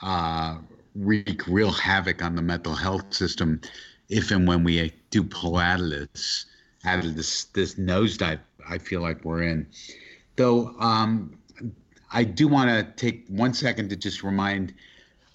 uh, 0.00 0.56
wreak 0.94 1.46
real 1.46 1.70
havoc 1.70 2.22
on 2.22 2.34
the 2.34 2.42
mental 2.42 2.74
health 2.74 3.12
system 3.12 3.60
if 4.08 4.30
and 4.30 4.48
when 4.48 4.64
we 4.64 4.90
do 5.10 5.22
pull 5.22 5.58
out 5.58 5.80
of 5.80 5.90
this 5.90 6.46
out 6.86 7.04
of 7.04 7.14
this 7.14 7.44
this 7.44 7.74
nosedive 7.74 8.40
I 8.66 8.78
feel 8.78 9.02
like 9.02 9.22
we're 9.22 9.42
in. 9.42 9.66
Though 10.36 10.74
um, 10.80 11.36
I 12.10 12.24
do 12.24 12.48
want 12.48 12.70
to 12.70 12.92
take 12.96 13.26
one 13.28 13.54
second 13.54 13.90
to 13.90 13.96
just 13.96 14.22
remind 14.22 14.74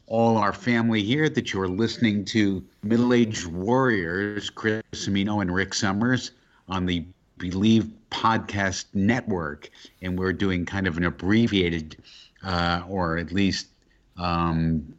all 0.08 0.38
our 0.38 0.54
family 0.54 1.02
here 1.02 1.30
that 1.30 1.54
you're 1.54 1.68
listening 1.68 2.26
to 2.26 2.64
Middle 2.84 3.14
Aged 3.14 3.48
Warriors, 3.48 4.50
Chris 4.50 4.84
Cimino 4.94 5.42
and 5.42 5.54
Rick 5.54 5.74
Summers 5.74 6.32
on 6.68 6.86
the 6.86 7.06
Bleav 7.40 7.90
Podcast 8.12 8.86
Network. 8.94 9.70
And 10.02 10.18
we're 10.20 10.34
doing 10.34 10.66
kind 10.66 10.86
of 10.86 10.98
an 10.98 11.06
abbreviated, 11.06 11.98
uh, 12.44 12.84
or 12.88 13.18
at 13.18 13.32
least 13.32 13.68
um, 14.18 14.94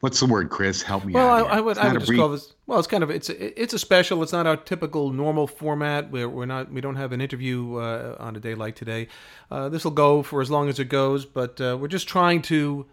What's 0.00 0.18
the 0.18 0.26
word, 0.26 0.48
Chris? 0.48 0.80
Help 0.80 1.04
me 1.04 1.12
well, 1.12 1.28
out. 1.28 1.44
Well, 1.44 1.54
I, 1.54 1.58
I, 1.58 1.60
would, 1.60 1.78
I 1.78 1.92
would 1.92 2.00
just 2.00 2.06
brief... 2.06 2.18
call 2.18 2.30
this. 2.30 2.54
Well, 2.66 2.78
it's 2.78 2.88
kind 2.88 3.02
of 3.02 3.10
it's 3.10 3.28
a, 3.28 3.62
it's 3.62 3.74
a 3.74 3.78
special. 3.78 4.22
It's 4.22 4.32
not 4.32 4.46
our 4.46 4.56
typical 4.56 5.10
normal 5.10 5.46
format. 5.46 6.10
We're, 6.10 6.28
we're 6.28 6.46
not 6.46 6.72
we 6.72 6.80
don't 6.80 6.96
have 6.96 7.12
an 7.12 7.20
interview 7.20 7.76
uh, 7.76 8.16
on 8.18 8.34
a 8.34 8.40
day 8.40 8.54
like 8.54 8.76
today. 8.76 9.08
Uh, 9.50 9.68
this 9.68 9.84
will 9.84 9.90
go 9.90 10.22
for 10.22 10.40
as 10.40 10.50
long 10.50 10.70
as 10.70 10.78
it 10.78 10.86
goes, 10.86 11.26
but 11.26 11.60
uh, 11.60 11.76
we're 11.78 11.88
just 11.88 12.08
trying 12.08 12.40
to, 12.42 12.86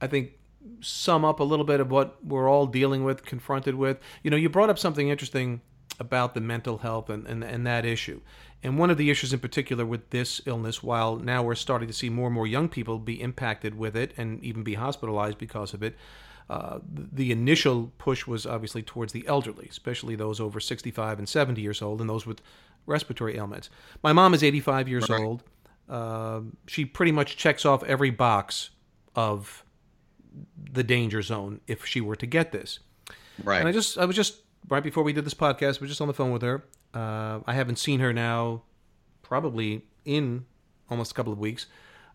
I 0.00 0.08
think, 0.08 0.32
sum 0.80 1.24
up 1.24 1.38
a 1.38 1.44
little 1.44 1.64
bit 1.64 1.78
of 1.78 1.92
what 1.92 2.24
we're 2.24 2.50
all 2.50 2.66
dealing 2.66 3.04
with, 3.04 3.24
confronted 3.24 3.76
with. 3.76 3.98
You 4.24 4.30
know, 4.32 4.36
you 4.36 4.48
brought 4.48 4.68
up 4.68 4.80
something 4.80 5.08
interesting 5.08 5.60
about 6.00 6.34
the 6.34 6.40
mental 6.40 6.78
health 6.78 7.08
and, 7.08 7.26
and, 7.26 7.44
and 7.44 7.66
that 7.66 7.84
issue. 7.84 8.20
And 8.62 8.78
one 8.78 8.90
of 8.90 8.96
the 8.96 9.10
issues 9.10 9.32
in 9.32 9.38
particular 9.38 9.84
with 9.84 10.10
this 10.10 10.40
illness, 10.46 10.82
while 10.82 11.16
now 11.16 11.42
we're 11.42 11.54
starting 11.54 11.88
to 11.88 11.94
see 11.94 12.08
more 12.08 12.26
and 12.26 12.34
more 12.34 12.46
young 12.46 12.68
people 12.68 12.98
be 12.98 13.20
impacted 13.20 13.76
with 13.76 13.96
it 13.96 14.12
and 14.16 14.42
even 14.42 14.62
be 14.62 14.74
hospitalized 14.74 15.38
because 15.38 15.74
of 15.74 15.82
it, 15.82 15.96
uh, 16.48 16.78
the 16.88 17.32
initial 17.32 17.92
push 17.98 18.26
was 18.26 18.46
obviously 18.46 18.82
towards 18.82 19.12
the 19.12 19.26
elderly, 19.26 19.66
especially 19.68 20.14
those 20.14 20.40
over 20.40 20.60
65 20.60 21.18
and 21.18 21.28
70 21.28 21.60
years 21.60 21.82
old 21.82 22.00
and 22.00 22.08
those 22.08 22.24
with 22.24 22.40
respiratory 22.86 23.36
ailments. 23.36 23.68
My 24.02 24.12
mom 24.12 24.32
is 24.32 24.42
85 24.42 24.88
years 24.88 25.08
right. 25.08 25.20
old. 25.20 25.42
Uh, 25.88 26.40
she 26.66 26.84
pretty 26.84 27.12
much 27.12 27.36
checks 27.36 27.64
off 27.64 27.82
every 27.84 28.10
box 28.10 28.70
of 29.14 29.64
the 30.72 30.84
danger 30.84 31.22
zone 31.22 31.60
if 31.66 31.84
she 31.84 32.00
were 32.00 32.16
to 32.16 32.26
get 32.26 32.52
this. 32.52 32.78
Right. 33.42 33.58
And 33.58 33.68
I 33.68 33.72
just, 33.72 33.98
I 33.98 34.04
was 34.04 34.16
just 34.16 34.38
right 34.68 34.82
before 34.82 35.02
we 35.02 35.12
did 35.12 35.24
this 35.24 35.34
podcast, 35.34 35.80
we 35.80 35.84
were 35.84 35.88
just 35.88 36.00
on 36.00 36.08
the 36.08 36.14
phone 36.14 36.30
with 36.30 36.42
her. 36.42 36.64
Uh, 36.96 37.40
I 37.46 37.52
haven't 37.52 37.78
seen 37.78 38.00
her 38.00 38.10
now, 38.10 38.62
probably 39.20 39.84
in 40.06 40.46
almost 40.88 41.12
a 41.12 41.14
couple 41.14 41.32
of 41.32 41.38
weeks, 41.38 41.66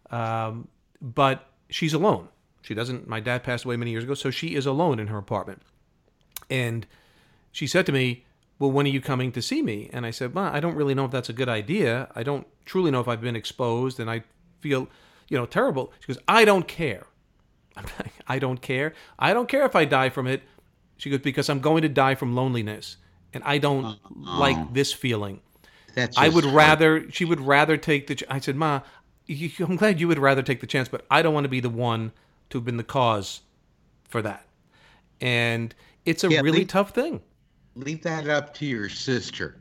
um, 0.09 0.69
but 1.00 1.50
she's 1.69 1.93
alone. 1.93 2.29
She 2.63 2.73
doesn't. 2.73 3.07
My 3.07 3.19
dad 3.19 3.43
passed 3.43 3.63
away 3.63 3.77
many 3.77 3.91
years 3.91 4.05
ago, 4.05 4.15
so 4.15 4.31
she 4.31 4.55
is 4.55 4.65
alone 4.65 5.00
in 5.00 5.07
her 5.07 5.19
apartment. 5.19 5.61
And 6.50 6.88
she 7.51 7.67
said 7.67 7.85
to 7.85 7.91
me, 7.91 8.25
"Well, 8.57 8.71
when 8.71 8.88
are 8.88 8.89
you 8.89 9.01
coming 9.01 9.31
to 9.33 9.41
see 9.41 9.61
me?" 9.61 9.88
And 9.93 10.03
I 10.03 10.09
said, 10.09 10.33
"Well, 10.33 10.45
I 10.45 10.59
don't 10.59 10.75
really 10.75 10.95
know 10.95 11.05
if 11.05 11.11
that's 11.11 11.29
a 11.29 11.33
good 11.33 11.50
idea. 11.50 12.09
I 12.15 12.23
don't 12.23 12.47
truly 12.65 12.89
know 12.89 13.01
if 13.01 13.07
I've 13.07 13.21
been 13.21 13.35
exposed, 13.35 14.00
and 14.00 14.09
I 14.09 14.23
feel, 14.61 14.88
you 15.29 15.38
know, 15.38 15.45
terrible." 15.45 15.93
She 16.00 16.07
goes, 16.07 16.23
"I 16.27 16.43
don't 16.43 16.67
care. 16.67 17.05
I 18.27 18.39
don't 18.39 18.63
care. 18.63 18.93
I 19.19 19.31
don't 19.33 19.47
care 19.47 19.65
if 19.65 19.75
I 19.75 19.85
die 19.85 20.09
from 20.09 20.25
it." 20.25 20.41
She 20.97 21.11
goes, 21.11 21.19
"Because 21.19 21.50
I'm 21.50 21.59
going 21.59 21.83
to 21.83 21.89
die 21.89 22.15
from 22.15 22.35
loneliness." 22.35 22.97
And 23.33 23.43
I 23.43 23.57
don't 23.57 23.85
uh, 23.85 23.97
like 24.15 24.73
this 24.73 24.93
feeling. 24.93 25.41
That's 25.95 26.17
I 26.17 26.29
would 26.29 26.45
rather 26.45 27.09
she 27.11 27.25
would 27.25 27.41
rather 27.41 27.77
take 27.77 28.07
the. 28.07 28.23
I 28.29 28.39
said, 28.39 28.55
Ma, 28.55 28.81
I'm 29.29 29.75
glad 29.75 30.00
you 30.00 30.07
would 30.07 30.19
rather 30.19 30.41
take 30.41 30.61
the 30.61 30.67
chance, 30.67 30.88
but 30.88 31.05
I 31.09 31.21
don't 31.21 31.33
want 31.33 31.45
to 31.45 31.50
be 31.50 31.59
the 31.59 31.69
one 31.69 32.11
to 32.50 32.57
have 32.57 32.65
been 32.65 32.77
the 32.77 32.83
cause 32.83 33.41
for 34.07 34.21
that. 34.21 34.45
And 35.19 35.73
it's 36.05 36.23
a 36.23 36.29
yeah, 36.29 36.41
really 36.41 36.59
leave, 36.59 36.67
tough 36.67 36.91
thing. 36.91 37.21
Leave 37.75 38.03
that 38.03 38.27
up 38.27 38.53
to 38.55 38.65
your 38.65 38.89
sister. 38.89 39.57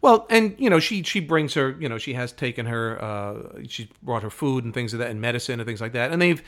Well, 0.00 0.26
and 0.30 0.54
you 0.58 0.68
know, 0.70 0.80
she 0.80 1.02
she 1.02 1.20
brings 1.20 1.54
her, 1.54 1.76
you 1.78 1.88
know, 1.88 1.98
she 1.98 2.14
has 2.14 2.32
taken 2.32 2.66
her, 2.66 3.02
uh, 3.02 3.62
she's 3.68 3.86
brought 4.02 4.22
her 4.22 4.30
food 4.30 4.64
and 4.64 4.74
things 4.74 4.92
of 4.92 5.00
like 5.00 5.06
that, 5.06 5.12
and 5.12 5.20
medicine 5.20 5.60
and 5.60 5.66
things 5.66 5.80
like 5.80 5.92
that, 5.92 6.12
and 6.12 6.20
they've 6.20 6.42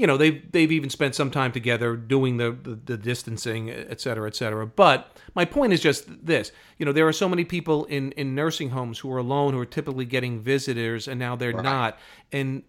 you 0.00 0.06
know 0.06 0.16
they've 0.16 0.50
they've 0.50 0.72
even 0.72 0.88
spent 0.88 1.14
some 1.14 1.30
time 1.30 1.52
together 1.52 1.94
doing 1.94 2.38
the, 2.38 2.52
the, 2.52 2.74
the 2.86 2.96
distancing 2.96 3.68
et 3.70 4.00
cetera 4.00 4.26
et 4.26 4.34
cetera. 4.34 4.66
But 4.66 5.18
my 5.34 5.44
point 5.44 5.74
is 5.74 5.80
just 5.80 6.24
this. 6.24 6.52
You 6.78 6.86
know 6.86 6.92
there 6.92 7.06
are 7.06 7.12
so 7.12 7.28
many 7.28 7.44
people 7.44 7.84
in 7.84 8.12
in 8.12 8.34
nursing 8.34 8.70
homes 8.70 9.00
who 9.00 9.12
are 9.12 9.18
alone 9.18 9.52
who 9.52 9.60
are 9.60 9.66
typically 9.66 10.06
getting 10.06 10.40
visitors 10.40 11.06
and 11.06 11.20
now 11.20 11.36
they're 11.36 11.52
right. 11.52 11.62
not. 11.62 11.98
And 12.32 12.62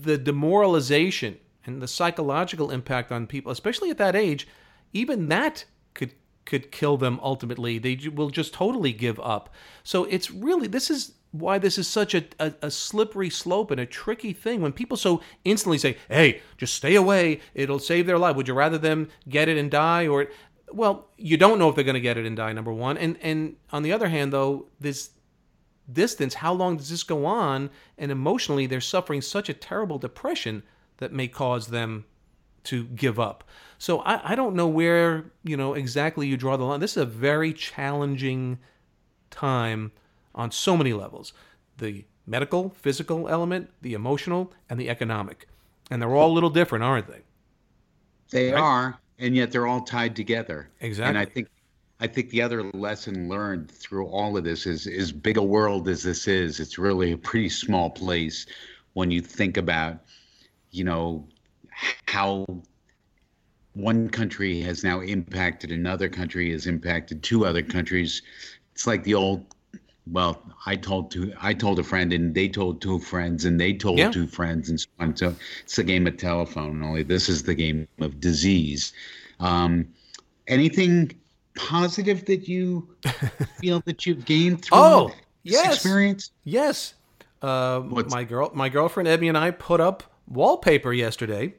the 0.00 0.18
demoralization 0.18 1.38
and 1.66 1.80
the 1.80 1.86
psychological 1.86 2.72
impact 2.72 3.12
on 3.12 3.28
people 3.28 3.52
especially 3.52 3.90
at 3.90 3.98
that 3.98 4.16
age 4.16 4.48
even 4.92 5.28
that 5.28 5.66
could 5.94 6.14
could 6.44 6.72
kill 6.72 6.96
them 6.96 7.20
ultimately. 7.22 7.78
They 7.78 8.08
will 8.08 8.30
just 8.30 8.52
totally 8.52 8.92
give 8.92 9.20
up. 9.20 9.54
So 9.84 10.04
it's 10.04 10.32
really 10.32 10.66
this 10.66 10.90
is 10.90 11.12
why 11.34 11.58
this 11.58 11.78
is 11.78 11.88
such 11.88 12.14
a, 12.14 12.24
a, 12.38 12.54
a, 12.62 12.70
slippery 12.70 13.28
slope 13.28 13.72
and 13.72 13.80
a 13.80 13.86
tricky 13.86 14.32
thing 14.32 14.60
when 14.60 14.72
people 14.72 14.96
so 14.96 15.20
instantly 15.44 15.78
say, 15.78 15.96
hey, 16.08 16.40
just 16.56 16.74
stay 16.74 16.94
away, 16.94 17.40
it'll 17.54 17.80
save 17.80 18.06
their 18.06 18.18
life. 18.18 18.36
Would 18.36 18.46
you 18.46 18.54
rather 18.54 18.78
them 18.78 19.08
get 19.28 19.48
it 19.48 19.58
and 19.58 19.68
die? 19.68 20.06
Or 20.06 20.28
well, 20.72 21.08
you 21.16 21.36
don't 21.36 21.58
know 21.58 21.68
if 21.68 21.74
they're 21.74 21.82
going 21.82 21.94
to 21.94 22.00
get 22.00 22.16
it 22.16 22.24
and 22.24 22.36
die. 22.36 22.52
Number 22.52 22.72
one, 22.72 22.96
and 22.96 23.18
and 23.20 23.56
on 23.72 23.82
the 23.82 23.92
other 23.92 24.08
hand, 24.08 24.32
though, 24.32 24.66
this 24.78 25.10
distance, 25.92 26.34
how 26.34 26.52
long 26.52 26.76
does 26.76 26.88
this 26.88 27.02
go 27.02 27.26
on? 27.26 27.68
And 27.98 28.12
emotionally, 28.12 28.66
they're 28.66 28.80
suffering 28.80 29.20
such 29.20 29.48
a 29.48 29.54
terrible 29.54 29.98
depression 29.98 30.62
that 30.98 31.12
may 31.12 31.26
cause 31.26 31.66
them 31.66 32.04
to 32.64 32.84
give 32.84 33.18
up. 33.18 33.42
So 33.78 33.98
I, 34.00 34.32
I 34.32 34.34
don't 34.36 34.54
know 34.54 34.68
where 34.68 35.32
you 35.42 35.56
know 35.56 35.74
exactly 35.74 36.28
you 36.28 36.36
draw 36.36 36.56
the 36.56 36.62
line. 36.62 36.78
This 36.78 36.92
is 36.92 37.02
a 37.02 37.06
very 37.06 37.52
challenging 37.52 38.60
time 39.30 39.90
on 40.34 40.50
so 40.50 40.76
many 40.76 40.92
levels: 40.92 41.32
the 41.78 42.04
medical, 42.26 42.70
physical 42.70 43.28
element, 43.28 43.70
the 43.82 43.94
emotional, 43.94 44.52
and 44.68 44.80
the 44.80 44.88
economic, 44.88 45.46
and 45.90 46.00
they're 46.00 46.14
all 46.14 46.30
a 46.30 46.34
little 46.34 46.50
different, 46.50 46.84
aren't 46.84 47.08
they? 47.08 47.20
They 48.30 48.52
right? 48.52 48.60
are, 48.60 48.98
and 49.18 49.36
yet 49.36 49.52
they're 49.52 49.66
all 49.66 49.82
tied 49.82 50.16
together. 50.16 50.70
Exactly. 50.80 51.08
And 51.08 51.18
I 51.18 51.24
think 51.24 51.48
I 52.00 52.06
think 52.06 52.30
the 52.30 52.42
other 52.42 52.64
lesson 52.72 53.28
learned 53.28 53.70
through 53.70 54.06
all 54.08 54.36
of 54.36 54.44
this 54.44 54.66
is 54.66 54.86
as 54.86 55.12
big 55.12 55.36
a 55.36 55.42
world 55.42 55.88
as 55.88 56.02
this 56.02 56.26
is, 56.26 56.58
it's 56.60 56.78
really 56.78 57.12
a 57.12 57.18
pretty 57.18 57.48
small 57.48 57.90
place 57.90 58.46
when 58.94 59.10
you 59.10 59.20
think 59.20 59.56
about, 59.56 59.98
you 60.70 60.84
know, 60.84 61.26
how 62.06 62.46
one 63.74 64.08
country 64.08 64.60
has 64.60 64.84
now 64.84 65.00
impacted 65.00 65.70
another 65.70 66.08
country 66.08 66.50
has 66.52 66.66
impacted 66.66 67.22
two 67.22 67.46
other 67.46 67.62
countries. 67.62 68.22
It's 68.72 68.86
like 68.86 69.04
the 69.04 69.14
old 69.14 69.53
well, 70.10 70.42
I 70.66 70.76
told 70.76 71.10
two 71.10 71.32
I 71.40 71.54
told 71.54 71.78
a 71.78 71.82
friend 71.82 72.12
and 72.12 72.34
they 72.34 72.48
told 72.48 72.80
two 72.80 72.98
friends 72.98 73.44
and 73.44 73.60
they 73.60 73.72
told 73.72 73.98
yeah. 73.98 74.10
two 74.10 74.26
friends 74.26 74.68
and 74.68 74.80
so 74.80 74.88
on. 75.00 75.16
So 75.16 75.34
it's 75.62 75.78
a 75.78 75.84
game 75.84 76.06
of 76.06 76.16
telephone, 76.16 76.82
only 76.82 77.02
this 77.02 77.28
is 77.28 77.42
the 77.42 77.54
game 77.54 77.88
of 78.00 78.20
disease. 78.20 78.92
Um, 79.40 79.88
anything 80.46 81.18
positive 81.56 82.24
that 82.26 82.48
you 82.48 82.88
feel 83.60 83.80
that 83.86 84.04
you've 84.06 84.24
gained 84.24 84.64
through 84.64 84.78
oh, 84.78 85.08
this 85.44 85.54
yes. 85.54 85.74
experience? 85.74 86.30
Yes. 86.44 86.94
Uh, 87.40 87.82
my 88.08 88.24
girl, 88.24 88.50
my 88.54 88.68
girlfriend 88.68 89.08
Ebby 89.08 89.28
and 89.28 89.36
I 89.36 89.50
put 89.50 89.80
up 89.80 90.02
wallpaper 90.26 90.92
yesterday 90.92 91.54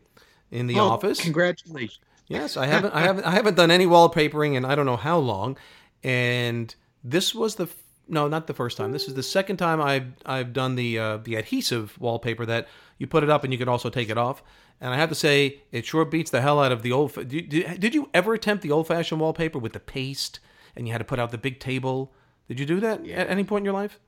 in 0.51 0.67
the 0.67 0.79
oh, 0.79 0.85
office. 0.85 1.19
Congratulations. 1.19 1.99
Yes, 2.27 2.57
I 2.57 2.65
haven't, 2.65 2.91
I 2.95 3.01
haven't, 3.01 3.23
I 3.23 3.31
haven't 3.31 3.55
done 3.55 3.69
any 3.69 3.85
wallpapering 3.85 4.55
in 4.55 4.65
I 4.65 4.73
don't 4.73 4.87
know 4.87 4.97
how 4.97 5.19
long, 5.19 5.57
and 6.03 6.73
this 7.03 7.35
was 7.35 7.53
the 7.55 7.69
no, 8.07 8.27
not 8.27 8.47
the 8.47 8.53
first 8.53 8.77
time. 8.77 8.91
This 8.91 9.07
is 9.07 9.13
the 9.13 9.23
second 9.23 9.57
time 9.57 9.81
I've 9.81 10.13
I've 10.25 10.53
done 10.53 10.75
the 10.75 10.99
uh, 10.99 11.17
the 11.17 11.35
adhesive 11.35 11.99
wallpaper 11.99 12.45
that 12.45 12.67
you 12.97 13.07
put 13.07 13.23
it 13.23 13.29
up 13.29 13.43
and 13.43 13.51
you 13.51 13.59
can 13.59 13.69
also 13.69 13.89
take 13.89 14.09
it 14.09 14.17
off. 14.17 14.43
And 14.81 14.93
I 14.93 14.97
have 14.97 15.09
to 15.09 15.15
say, 15.15 15.61
it 15.71 15.85
sure 15.85 16.03
beats 16.03 16.31
the 16.31 16.41
hell 16.41 16.59
out 16.59 16.71
of 16.71 16.81
the 16.81 16.91
old. 16.91 17.13
Did, 17.13 17.49
did, 17.49 17.79
did 17.79 17.95
you 17.95 18.09
ever 18.13 18.33
attempt 18.33 18.61
the 18.61 18.71
old 18.71 18.87
fashioned 18.87 19.21
wallpaper 19.21 19.57
with 19.57 19.73
the 19.73 19.79
paste 19.79 20.39
and 20.75 20.85
you 20.85 20.91
had 20.91 20.99
to 20.99 21.05
put 21.05 21.19
out 21.19 21.31
the 21.31 21.37
big 21.37 21.59
table? 21.59 22.13
Did 22.47 22.59
you 22.59 22.65
do 22.65 22.79
that 22.81 23.05
yeah. 23.05 23.15
at 23.15 23.29
any 23.29 23.43
point 23.43 23.61
in 23.61 23.65
your 23.65 23.73
life? 23.73 23.99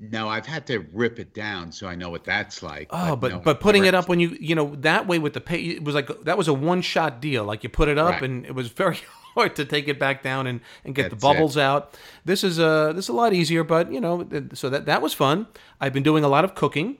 No, 0.00 0.28
I've 0.28 0.46
had 0.46 0.66
to 0.66 0.80
rip 0.92 1.18
it 1.18 1.34
down 1.34 1.70
so 1.70 1.86
I 1.86 1.94
know 1.94 2.10
what 2.10 2.24
that's 2.24 2.62
like. 2.62 2.88
Oh, 2.90 3.14
but 3.14 3.20
but, 3.20 3.30
no, 3.30 3.38
but 3.38 3.60
putting 3.60 3.84
it 3.84 3.94
up 3.94 4.08
when 4.08 4.18
you 4.18 4.36
you 4.40 4.54
know 4.54 4.74
that 4.80 5.06
way 5.06 5.18
with 5.18 5.34
the 5.34 5.40
pay 5.40 5.60
it 5.60 5.84
was 5.84 5.94
like 5.94 6.08
that 6.24 6.36
was 6.36 6.48
a 6.48 6.54
one 6.54 6.82
shot 6.82 7.20
deal. 7.20 7.44
Like 7.44 7.62
you 7.62 7.68
put 7.68 7.88
it 7.88 7.96
up 7.96 8.14
right. 8.14 8.22
and 8.22 8.44
it 8.44 8.54
was 8.54 8.68
very 8.68 8.98
hard 9.34 9.56
to 9.56 9.64
take 9.64 9.88
it 9.88 9.98
back 9.98 10.22
down 10.22 10.46
and, 10.46 10.60
and 10.84 10.94
get 10.94 11.10
that's 11.10 11.14
the 11.14 11.20
bubbles 11.20 11.56
it. 11.56 11.62
out. 11.62 11.98
This 12.24 12.42
is 12.44 12.58
a 12.58 12.92
this 12.94 13.06
is 13.06 13.08
a 13.10 13.14
lot 13.14 13.32
easier, 13.32 13.64
but 13.64 13.92
you 13.92 14.00
know 14.00 14.26
so 14.54 14.70
that 14.70 14.86
that 14.86 15.02
was 15.02 15.14
fun. 15.14 15.46
I've 15.80 15.92
been 15.92 16.02
doing 16.02 16.24
a 16.24 16.28
lot 16.28 16.44
of 16.44 16.54
cooking. 16.54 16.98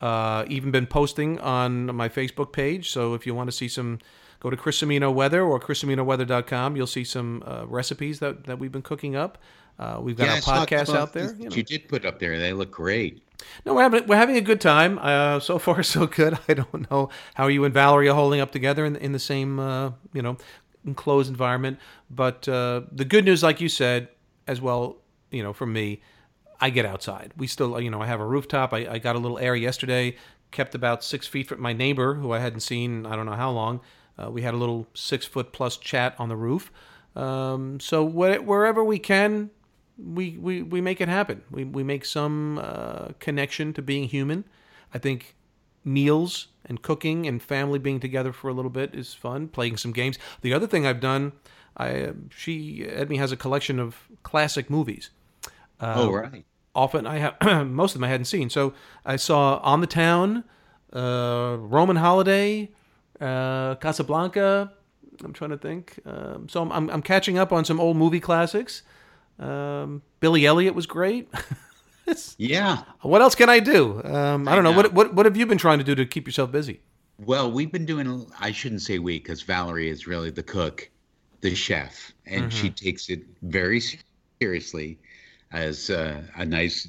Uh, 0.00 0.44
even 0.48 0.70
been 0.70 0.86
posting 0.86 1.40
on 1.40 1.94
my 1.94 2.08
Facebook 2.08 2.52
page. 2.52 2.90
So 2.90 3.14
if 3.14 3.26
you 3.26 3.34
want 3.34 3.48
to 3.48 3.52
see 3.52 3.66
some, 3.66 3.98
go 4.38 4.48
to 4.48 4.56
Chris 4.56 4.80
Cimino 4.80 5.12
Weather 5.12 5.42
or 5.42 5.58
chrisciminoweather.com. 5.58 6.76
You'll 6.76 6.86
see 6.86 7.02
some 7.02 7.42
uh, 7.44 7.66
recipes 7.66 8.20
that, 8.20 8.44
that 8.44 8.60
we've 8.60 8.70
been 8.70 8.82
cooking 8.82 9.16
up. 9.16 9.38
Uh, 9.78 9.98
we've 10.00 10.16
got 10.16 10.26
yeah, 10.26 10.34
our 10.34 10.66
podcast 10.66 10.94
out 10.94 11.12
there. 11.12 11.34
You, 11.34 11.48
know. 11.48 11.56
you, 11.56 11.62
did 11.62 11.88
put 11.88 12.04
up 12.04 12.18
there. 12.18 12.38
They 12.38 12.52
look 12.52 12.70
great. 12.70 13.22
No, 13.64 13.74
we're 13.74 13.82
having, 13.82 14.06
we're 14.06 14.16
having 14.16 14.36
a 14.36 14.40
good 14.40 14.60
time. 14.60 14.98
Uh, 15.00 15.40
so 15.40 15.58
far, 15.58 15.82
so 15.84 16.06
good. 16.06 16.38
I 16.48 16.54
don't 16.54 16.90
know 16.90 17.10
how 17.34 17.46
you 17.48 17.64
and 17.64 17.74
Valerie 17.74 18.08
are 18.08 18.14
holding 18.14 18.40
up 18.40 18.52
together 18.52 18.84
in, 18.84 18.96
in 18.96 19.12
the 19.12 19.18
same, 19.18 19.58
uh, 19.58 19.92
you 20.12 20.22
know, 20.22 20.36
enclosed 20.86 21.30
environment. 21.30 21.78
But 22.10 22.48
uh, 22.48 22.82
the 22.90 23.04
good 23.04 23.24
news, 23.24 23.42
like 23.42 23.60
you 23.60 23.68
said, 23.68 24.08
as 24.46 24.60
well, 24.60 24.96
you 25.30 25.42
know, 25.42 25.52
for 25.52 25.66
me, 25.66 26.00
I 26.60 26.70
get 26.70 26.84
outside. 26.84 27.32
We 27.36 27.46
still, 27.46 27.80
you 27.80 27.90
know, 27.90 28.02
I 28.02 28.06
have 28.06 28.20
a 28.20 28.26
rooftop. 28.26 28.72
I, 28.72 28.86
I 28.94 28.98
got 28.98 29.14
a 29.14 29.18
little 29.18 29.38
air 29.38 29.54
yesterday, 29.54 30.16
kept 30.50 30.74
about 30.74 31.04
six 31.04 31.26
feet 31.26 31.48
from 31.48 31.60
my 31.60 31.72
neighbor, 31.72 32.14
who 32.14 32.32
I 32.32 32.38
hadn't 32.40 32.60
seen, 32.60 33.06
I 33.06 33.14
don't 33.14 33.26
know 33.26 33.32
how 33.32 33.50
long. 33.50 33.80
Uh, 34.18 34.30
we 34.30 34.42
had 34.42 34.54
a 34.54 34.56
little 34.56 34.88
six 34.94 35.24
foot 35.26 35.52
plus 35.52 35.76
chat 35.76 36.14
on 36.18 36.28
the 36.28 36.36
roof. 36.36 36.72
Um, 37.14 37.78
so 37.78 38.08
wh- 38.08 38.44
wherever 38.44 38.82
we 38.82 38.98
can, 38.98 39.50
we, 39.96 40.36
we, 40.38 40.62
we 40.62 40.80
make 40.80 41.00
it 41.00 41.08
happen. 41.08 41.42
We, 41.50 41.64
we 41.64 41.84
make 41.84 42.04
some 42.04 42.58
uh, 42.58 43.08
connection 43.20 43.72
to 43.74 43.82
being 43.82 44.08
human. 44.08 44.44
I 44.92 44.98
think 44.98 45.36
meals 45.84 46.48
and 46.64 46.82
cooking 46.82 47.26
and 47.26 47.42
family 47.42 47.78
being 47.78 48.00
together 48.00 48.32
for 48.32 48.48
a 48.48 48.52
little 48.52 48.70
bit 48.70 48.94
is 48.94 49.14
fun. 49.14 49.48
Playing 49.48 49.76
some 49.76 49.92
games. 49.92 50.18
The 50.42 50.52
other 50.52 50.66
thing 50.66 50.86
I've 50.86 51.00
done, 51.00 51.32
I 51.76 52.12
she 52.30 52.86
Edme 52.88 53.18
has 53.18 53.32
a 53.32 53.36
collection 53.36 53.78
of 53.78 54.08
classic 54.22 54.68
movies. 54.68 55.10
Uh, 55.80 55.94
oh 55.96 56.12
right 56.12 56.44
often 56.78 57.06
I 57.06 57.18
have 57.18 57.36
most 57.66 57.94
of 57.94 58.00
them 58.00 58.04
I 58.04 58.08
hadn't 58.08 58.26
seen. 58.26 58.48
So 58.48 58.72
I 59.04 59.16
saw 59.16 59.58
On 59.58 59.80
the 59.80 59.86
Town, 59.86 60.44
uh, 60.92 61.56
Roman 61.58 61.96
Holiday, 61.96 62.70
uh, 63.20 63.74
Casablanca. 63.76 64.72
I'm 65.24 65.32
trying 65.32 65.50
to 65.50 65.58
think. 65.58 65.98
Um, 66.06 66.48
so 66.48 66.62
I'm, 66.62 66.70
I'm, 66.70 66.90
I'm 66.90 67.02
catching 67.02 67.36
up 67.36 67.52
on 67.52 67.64
some 67.64 67.80
old 67.80 67.96
movie 67.96 68.20
classics. 68.20 68.82
Um, 69.38 70.02
Billy 70.20 70.46
Elliot 70.46 70.74
was 70.74 70.86
great. 70.86 71.28
yeah. 72.38 72.82
What 73.02 73.22
else 73.22 73.34
can 73.34 73.48
I 73.48 73.60
do? 73.60 74.02
Um, 74.04 74.48
I 74.48 74.54
don't 74.54 74.64
know. 74.64 74.70
know. 74.70 74.76
What, 74.76 74.92
what 74.92 75.14
what 75.14 75.26
have 75.26 75.36
you 75.36 75.46
been 75.46 75.58
trying 75.58 75.78
to 75.78 75.84
do 75.84 75.94
to 75.94 76.06
keep 76.06 76.26
yourself 76.26 76.50
busy? 76.50 76.80
Well, 77.24 77.50
we've 77.50 77.72
been 77.72 77.86
doing. 77.86 78.30
I 78.38 78.52
shouldn't 78.52 78.82
say 78.82 78.98
we 78.98 79.18
because 79.18 79.42
Valerie 79.42 79.88
is 79.88 80.06
really 80.06 80.30
the 80.30 80.42
cook, 80.42 80.88
the 81.40 81.54
chef, 81.54 82.12
and 82.26 82.42
mm-hmm. 82.42 82.50
she 82.50 82.70
takes 82.70 83.08
it 83.08 83.22
very 83.42 83.82
seriously 84.40 84.98
as 85.52 85.90
uh, 85.90 86.22
a 86.36 86.44
nice 86.44 86.88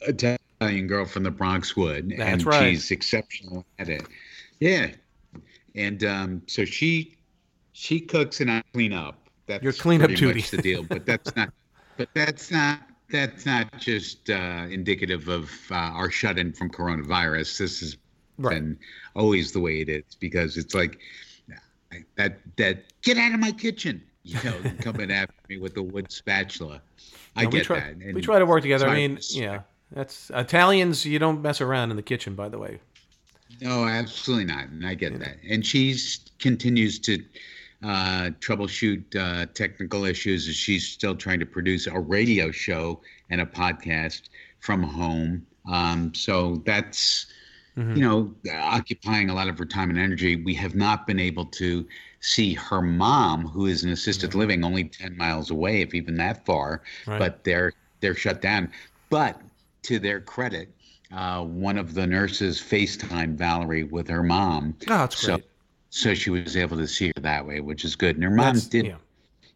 Italian 0.00 0.86
girl 0.86 1.04
from 1.04 1.22
the 1.22 1.30
Bronx 1.30 1.76
would, 1.76 2.10
That's 2.10 2.20
and 2.20 2.46
right. 2.46 2.70
she's 2.70 2.90
exceptional 2.90 3.64
at 3.78 3.88
it. 3.88 4.02
Yeah, 4.60 4.88
and 5.74 6.02
um, 6.04 6.42
so 6.46 6.64
she 6.64 7.16
she 7.72 8.00
cooks 8.00 8.40
and 8.40 8.50
I 8.50 8.62
clean 8.72 8.92
up. 8.92 9.28
That's 9.46 9.62
your 9.62 9.72
cleanup 9.72 10.10
duty. 10.10 10.40
The 10.42 10.62
deal, 10.62 10.82
but 10.82 11.06
that's 11.06 11.34
not. 11.36 11.50
But 11.96 12.10
that's 12.14 12.52
not. 12.52 12.78
That's 13.10 13.46
not 13.46 13.78
just 13.78 14.28
uh, 14.28 14.66
indicative 14.70 15.28
of 15.28 15.50
uh, 15.70 15.74
our 15.74 16.10
shut-in 16.10 16.52
from 16.52 16.70
coronavirus. 16.70 17.58
This 17.58 17.80
has 17.80 17.96
right. 18.36 18.54
been 18.54 18.78
always 19.16 19.52
the 19.52 19.60
way 19.60 19.80
it 19.80 19.88
is 19.88 20.04
because 20.20 20.56
it's 20.56 20.74
like 20.74 20.98
that. 22.16 22.38
That 22.56 22.84
get 23.02 23.16
out 23.16 23.32
of 23.32 23.40
my 23.40 23.52
kitchen 23.52 24.02
you 24.28 24.38
know, 24.44 24.54
coming 24.80 25.10
after 25.10 25.34
me 25.48 25.58
with 25.58 25.76
a 25.76 25.82
wood 25.82 26.12
spatula. 26.12 26.82
I 27.34 27.44
no, 27.44 27.50
get 27.50 27.64
try, 27.64 27.80
that. 27.80 27.96
And 27.96 28.14
we 28.14 28.20
try 28.20 28.38
to 28.38 28.46
work 28.46 28.62
together. 28.62 28.86
I 28.86 28.94
mean, 28.94 29.18
yeah, 29.30 29.62
that's 29.90 30.30
Italians. 30.34 31.04
You 31.06 31.18
don't 31.18 31.40
mess 31.40 31.60
around 31.60 31.90
in 31.90 31.96
the 31.96 32.02
kitchen, 32.02 32.34
by 32.34 32.48
the 32.48 32.58
way. 32.58 32.80
No, 33.60 33.86
absolutely 33.86 34.44
not, 34.44 34.68
and 34.68 34.86
I 34.86 34.94
get 34.94 35.12
yeah. 35.12 35.18
that. 35.18 35.36
And 35.48 35.64
she 35.64 35.96
continues 36.38 36.98
to 37.00 37.22
uh, 37.82 38.30
troubleshoot 38.40 39.04
uh, 39.16 39.46
technical 39.54 40.04
issues 40.04 40.48
as 40.48 40.56
she's 40.56 40.86
still 40.86 41.14
trying 41.14 41.38
to 41.40 41.46
produce 41.46 41.86
a 41.86 41.98
radio 41.98 42.50
show 42.50 43.00
and 43.30 43.40
a 43.40 43.46
podcast 43.46 44.22
from 44.60 44.82
home. 44.82 45.46
Um, 45.70 46.12
so 46.14 46.62
that's 46.66 47.26
mm-hmm. 47.76 47.96
you 47.96 48.02
know 48.02 48.34
occupying 48.52 49.30
a 49.30 49.34
lot 49.34 49.48
of 49.48 49.58
her 49.58 49.64
time 49.64 49.90
and 49.90 49.98
energy. 49.98 50.36
We 50.36 50.54
have 50.54 50.74
not 50.74 51.06
been 51.06 51.20
able 51.20 51.44
to 51.46 51.86
see 52.20 52.54
her 52.54 52.82
mom, 52.82 53.46
who 53.46 53.66
is 53.66 53.84
in 53.84 53.90
assisted 53.90 54.34
yeah. 54.34 54.40
living, 54.40 54.64
only 54.64 54.84
ten 54.84 55.16
miles 55.16 55.50
away, 55.50 55.82
if 55.82 55.94
even 55.94 56.16
that 56.16 56.44
far. 56.44 56.82
Right. 57.06 57.18
But 57.18 57.44
they're 57.44 57.72
they're 58.00 58.14
shut 58.14 58.42
down. 58.42 58.72
But 59.10 59.40
to 59.82 59.98
their 59.98 60.20
credit, 60.20 60.74
uh, 61.12 61.44
one 61.44 61.78
of 61.78 61.94
the 61.94 62.06
nurses 62.06 62.60
FaceTime 62.60 63.36
Valerie 63.36 63.84
with 63.84 64.08
her 64.08 64.22
mom. 64.22 64.74
Oh, 64.82 64.84
that's 64.88 65.24
great. 65.24 65.40
So 65.40 65.48
she 65.90 66.30
was 66.30 66.56
able 66.56 66.76
to 66.76 66.86
see 66.86 67.08
her 67.08 67.22
that 67.22 67.46
way, 67.46 67.60
which 67.60 67.84
is 67.84 67.96
good. 67.96 68.16
And 68.16 68.24
her 68.24 68.30
mom 68.30 68.54
that's, 68.54 68.66
did, 68.66 68.86
yeah. 68.86 68.96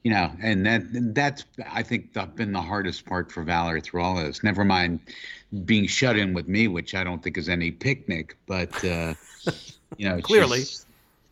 you 0.03 0.11
know, 0.11 0.31
and 0.43 0.65
that 0.67 0.83
that's 1.15 1.45
I 1.71 1.83
think 1.83 2.13
that's 2.13 2.35
been 2.35 2.53
the 2.53 2.63
hardest 2.63 3.05
part 3.07 3.31
for 3.31 3.43
Valerie 3.43 3.81
through 3.81 4.03
all 4.03 4.19
of 4.19 4.25
this. 4.25 4.43
Never 4.43 4.65
mind 4.65 5.01
being 5.65 5.87
shut 5.87 6.17
in 6.17 6.33
with 6.33 6.49
me, 6.49 6.69
which 6.69 6.95
I 6.95 7.05
don't 7.05 7.23
think 7.23 7.37
is 7.37 7.49
any 7.49 7.71
picnic, 7.71 8.37
but 8.47 8.73
uh, 8.85 9.15
you 9.99 10.09
know, 10.09 10.21
clearly 10.21 10.65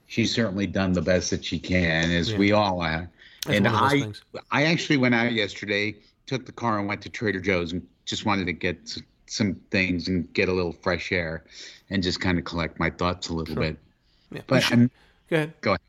she's 0.07 0.35
certainly 0.35 0.67
done 0.67 0.93
the 0.93 1.03
best 1.03 1.31
that 1.31 1.45
she 1.45 1.59
can, 1.59 2.11
as 2.11 2.33
yeah. 2.33 2.39
we 2.39 2.53
all 2.53 2.81
are. 2.83 3.09
That's 3.47 3.57
and 3.57 3.69
I, 3.69 3.89
things. 3.89 4.23
I 4.51 4.65
actually 4.65 4.99
went 4.99 5.15
out 5.15 5.33
yesterday, 5.33 5.95
took 6.27 6.45
the 6.45 6.53
car 6.53 6.79
and 6.79 6.87
went 6.87 7.01
to 7.03 7.09
Trader 7.09 7.41
Joe's 7.41 7.73
and 7.73 7.87
just 8.05 8.27
wanted 8.27 8.45
to 8.47 8.53
get 8.53 8.99
some 9.27 9.55
things 9.71 10.09
and 10.09 10.31
get 10.35 10.49
a 10.49 10.53
little 10.53 10.73
fresh 10.73 11.13
air, 11.13 11.45
and 11.89 12.03
just 12.03 12.21
kind 12.21 12.39
of 12.39 12.45
collect 12.45 12.79
my 12.79 12.91
thoughts 12.91 13.31
a 13.31 13.33
little 13.33 13.55
sure. 13.55 13.63
bit. 13.63 13.79
Yeah. 14.33 14.43
But 14.47 14.63
should, 14.63 14.91
go 15.29 15.37
ahead. 15.37 15.55
Go 15.61 15.71
ahead. 15.71 15.81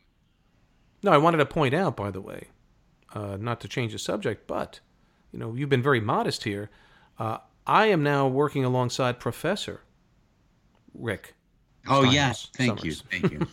No, 1.04 1.12
I 1.12 1.18
wanted 1.18 1.38
to 1.38 1.46
point 1.46 1.74
out, 1.74 1.96
by 1.96 2.12
the 2.12 2.22
way, 2.22 2.48
uh, 3.14 3.38
not 3.40 3.60
to 3.62 3.68
change 3.68 3.94
the 3.94 4.00
subject, 4.00 4.48
but 4.48 4.80
you 5.32 5.40
know, 5.40 5.54
you've 5.56 5.70
been 5.70 5.82
very 5.82 6.00
modest 6.00 6.44
here. 6.44 6.70
Uh, 7.18 7.38
I 7.66 7.88
am 7.88 8.04
now 8.04 8.28
working 8.28 8.64
alongside 8.66 9.20
Professor 9.20 9.82
Rick. 10.94 11.36
Oh 11.88 12.04
yeah, 12.04 12.34
thank 12.56 12.80
Summers. 12.80 12.84
you, 12.84 12.94
thank 12.94 13.32
you. 13.32 13.48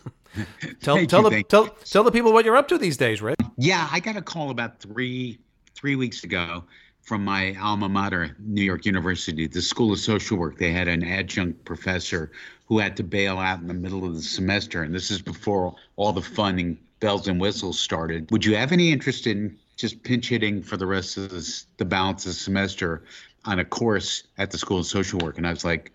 Tell 0.81 0.95
Thank 0.97 1.09
tell 1.09 1.23
you, 1.23 1.29
the 1.29 1.43
tell 1.43 1.67
tell 1.67 2.03
the 2.03 2.11
people 2.11 2.31
what 2.31 2.45
you're 2.45 2.55
up 2.55 2.67
to 2.67 2.77
these 2.77 2.97
days, 2.97 3.21
Rick. 3.21 3.37
Yeah, 3.57 3.87
I 3.91 3.99
got 3.99 4.15
a 4.15 4.21
call 4.21 4.51
about 4.51 4.79
three 4.79 5.39
three 5.73 5.95
weeks 5.95 6.23
ago 6.23 6.63
from 7.01 7.23
my 7.23 7.55
alma 7.59 7.89
mater, 7.89 8.35
New 8.39 8.61
York 8.61 8.85
University, 8.85 9.47
the 9.47 9.61
School 9.61 9.91
of 9.91 9.99
Social 9.99 10.37
Work. 10.37 10.57
They 10.57 10.71
had 10.71 10.87
an 10.87 11.03
adjunct 11.03 11.65
professor 11.65 12.31
who 12.67 12.77
had 12.79 12.95
to 12.97 13.03
bail 13.03 13.39
out 13.39 13.59
in 13.59 13.67
the 13.67 13.73
middle 13.73 14.05
of 14.05 14.13
the 14.13 14.21
semester, 14.21 14.83
and 14.83 14.93
this 14.93 15.09
is 15.09 15.21
before 15.21 15.75
all 15.95 16.13
the 16.13 16.21
fun 16.21 16.59
and 16.59 16.77
bells 16.99 17.27
and 17.27 17.41
whistles 17.41 17.79
started. 17.79 18.29
Would 18.31 18.45
you 18.45 18.55
have 18.55 18.71
any 18.71 18.91
interest 18.91 19.25
in 19.25 19.57
just 19.75 20.03
pinch 20.03 20.29
hitting 20.29 20.61
for 20.61 20.77
the 20.77 20.85
rest 20.85 21.17
of 21.17 21.29
this, 21.29 21.65
the 21.77 21.85
balance 21.85 22.25
of 22.25 22.31
the 22.31 22.35
semester 22.35 23.03
on 23.45 23.59
a 23.59 23.65
course 23.65 24.23
at 24.37 24.51
the 24.51 24.57
School 24.57 24.79
of 24.79 24.85
Social 24.85 25.19
Work? 25.19 25.37
And 25.37 25.47
I 25.47 25.51
was 25.51 25.65
like, 25.65 25.91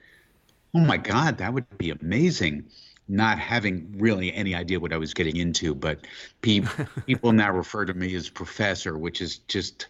oh 0.74 0.80
my 0.80 0.96
God, 0.96 1.38
that 1.38 1.54
would 1.54 1.66
be 1.78 1.90
amazing. 1.90 2.64
Not 3.06 3.38
having 3.38 3.94
really 3.98 4.32
any 4.32 4.54
idea 4.54 4.80
what 4.80 4.92
I 4.92 4.96
was 4.96 5.12
getting 5.12 5.36
into, 5.36 5.74
but 5.74 6.06
pe- 6.40 6.62
people 7.06 7.32
now 7.32 7.52
refer 7.52 7.84
to 7.84 7.94
me 7.94 8.14
as 8.14 8.30
professor, 8.30 8.96
which 8.96 9.20
is 9.20 9.38
just, 9.38 9.88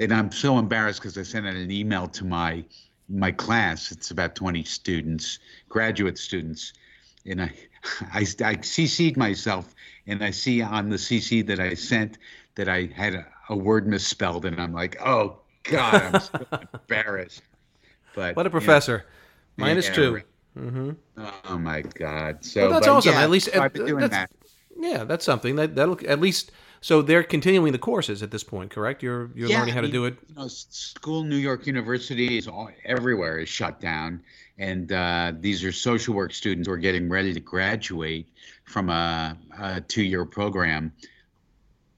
and 0.00 0.12
I'm 0.12 0.32
so 0.32 0.58
embarrassed 0.58 1.00
because 1.00 1.16
I 1.16 1.22
sent 1.22 1.46
out 1.46 1.54
an 1.54 1.70
email 1.70 2.08
to 2.08 2.24
my 2.24 2.64
my 3.08 3.32
class. 3.32 3.90
It's 3.92 4.10
about 4.12 4.34
20 4.36 4.64
students, 4.64 5.38
graduate 5.68 6.18
students, 6.18 6.72
and 7.26 7.42
I 7.42 7.52
I, 8.12 8.20
I 8.20 8.56
CC'd 8.56 9.16
myself, 9.16 9.74
and 10.06 10.22
I 10.24 10.30
see 10.30 10.62
on 10.62 10.88
the 10.88 10.96
CC 10.96 11.46
that 11.46 11.60
I 11.60 11.74
sent 11.74 12.18
that 12.56 12.68
I 12.68 12.86
had 12.94 13.14
a, 13.14 13.26
a 13.48 13.56
word 13.56 13.86
misspelled, 13.86 14.44
and 14.44 14.60
I'm 14.60 14.72
like, 14.72 15.00
oh 15.04 15.40
God, 15.64 16.02
I'm 16.02 16.20
so 16.20 16.46
embarrassed. 16.74 17.42
But 18.14 18.36
What 18.36 18.46
a 18.46 18.50
you 18.58 18.66
know, 18.66 18.80
professor. 18.80 19.06
Minus 19.56 19.88
yeah, 19.88 19.94
two. 19.94 20.22
Right. 20.54 20.96
Oh 21.44 21.58
my 21.58 21.82
God! 21.82 22.44
So 22.44 22.62
Well, 22.62 22.70
that's 22.72 22.86
but 22.86 22.92
awesome. 22.96 23.12
yeah, 23.12 23.22
At 23.22 23.30
least- 23.30 23.52
so 23.52 23.68
doing 23.68 23.96
that's- 24.00 24.28
that. 24.28 24.30
Yeah, 24.76 25.04
that's 25.04 25.24
something 25.24 25.56
that 25.56 25.74
that'll 25.74 25.98
at 26.08 26.20
least. 26.20 26.52
So 26.82 27.02
they're 27.02 27.22
continuing 27.22 27.72
the 27.72 27.78
courses 27.78 28.22
at 28.22 28.30
this 28.30 28.42
point, 28.42 28.70
correct? 28.70 29.02
You're 29.02 29.30
you're 29.34 29.50
learning 29.50 29.74
how 29.74 29.82
to 29.82 29.88
do 29.88 30.06
it. 30.06 30.16
You 30.28 30.34
know, 30.36 30.48
school, 30.48 31.22
New 31.24 31.36
York 31.36 31.66
University 31.66 32.38
is 32.38 32.48
all, 32.48 32.70
everywhere 32.86 33.38
is 33.38 33.50
shut 33.50 33.80
down, 33.80 34.22
and 34.56 34.90
uh, 34.90 35.32
these 35.38 35.62
are 35.62 35.72
social 35.72 36.14
work 36.14 36.32
students 36.32 36.66
who 36.68 36.72
are 36.72 36.78
getting 36.78 37.10
ready 37.10 37.34
to 37.34 37.40
graduate 37.40 38.28
from 38.64 38.88
a, 38.88 39.36
a 39.60 39.82
two-year 39.82 40.24
program 40.24 40.92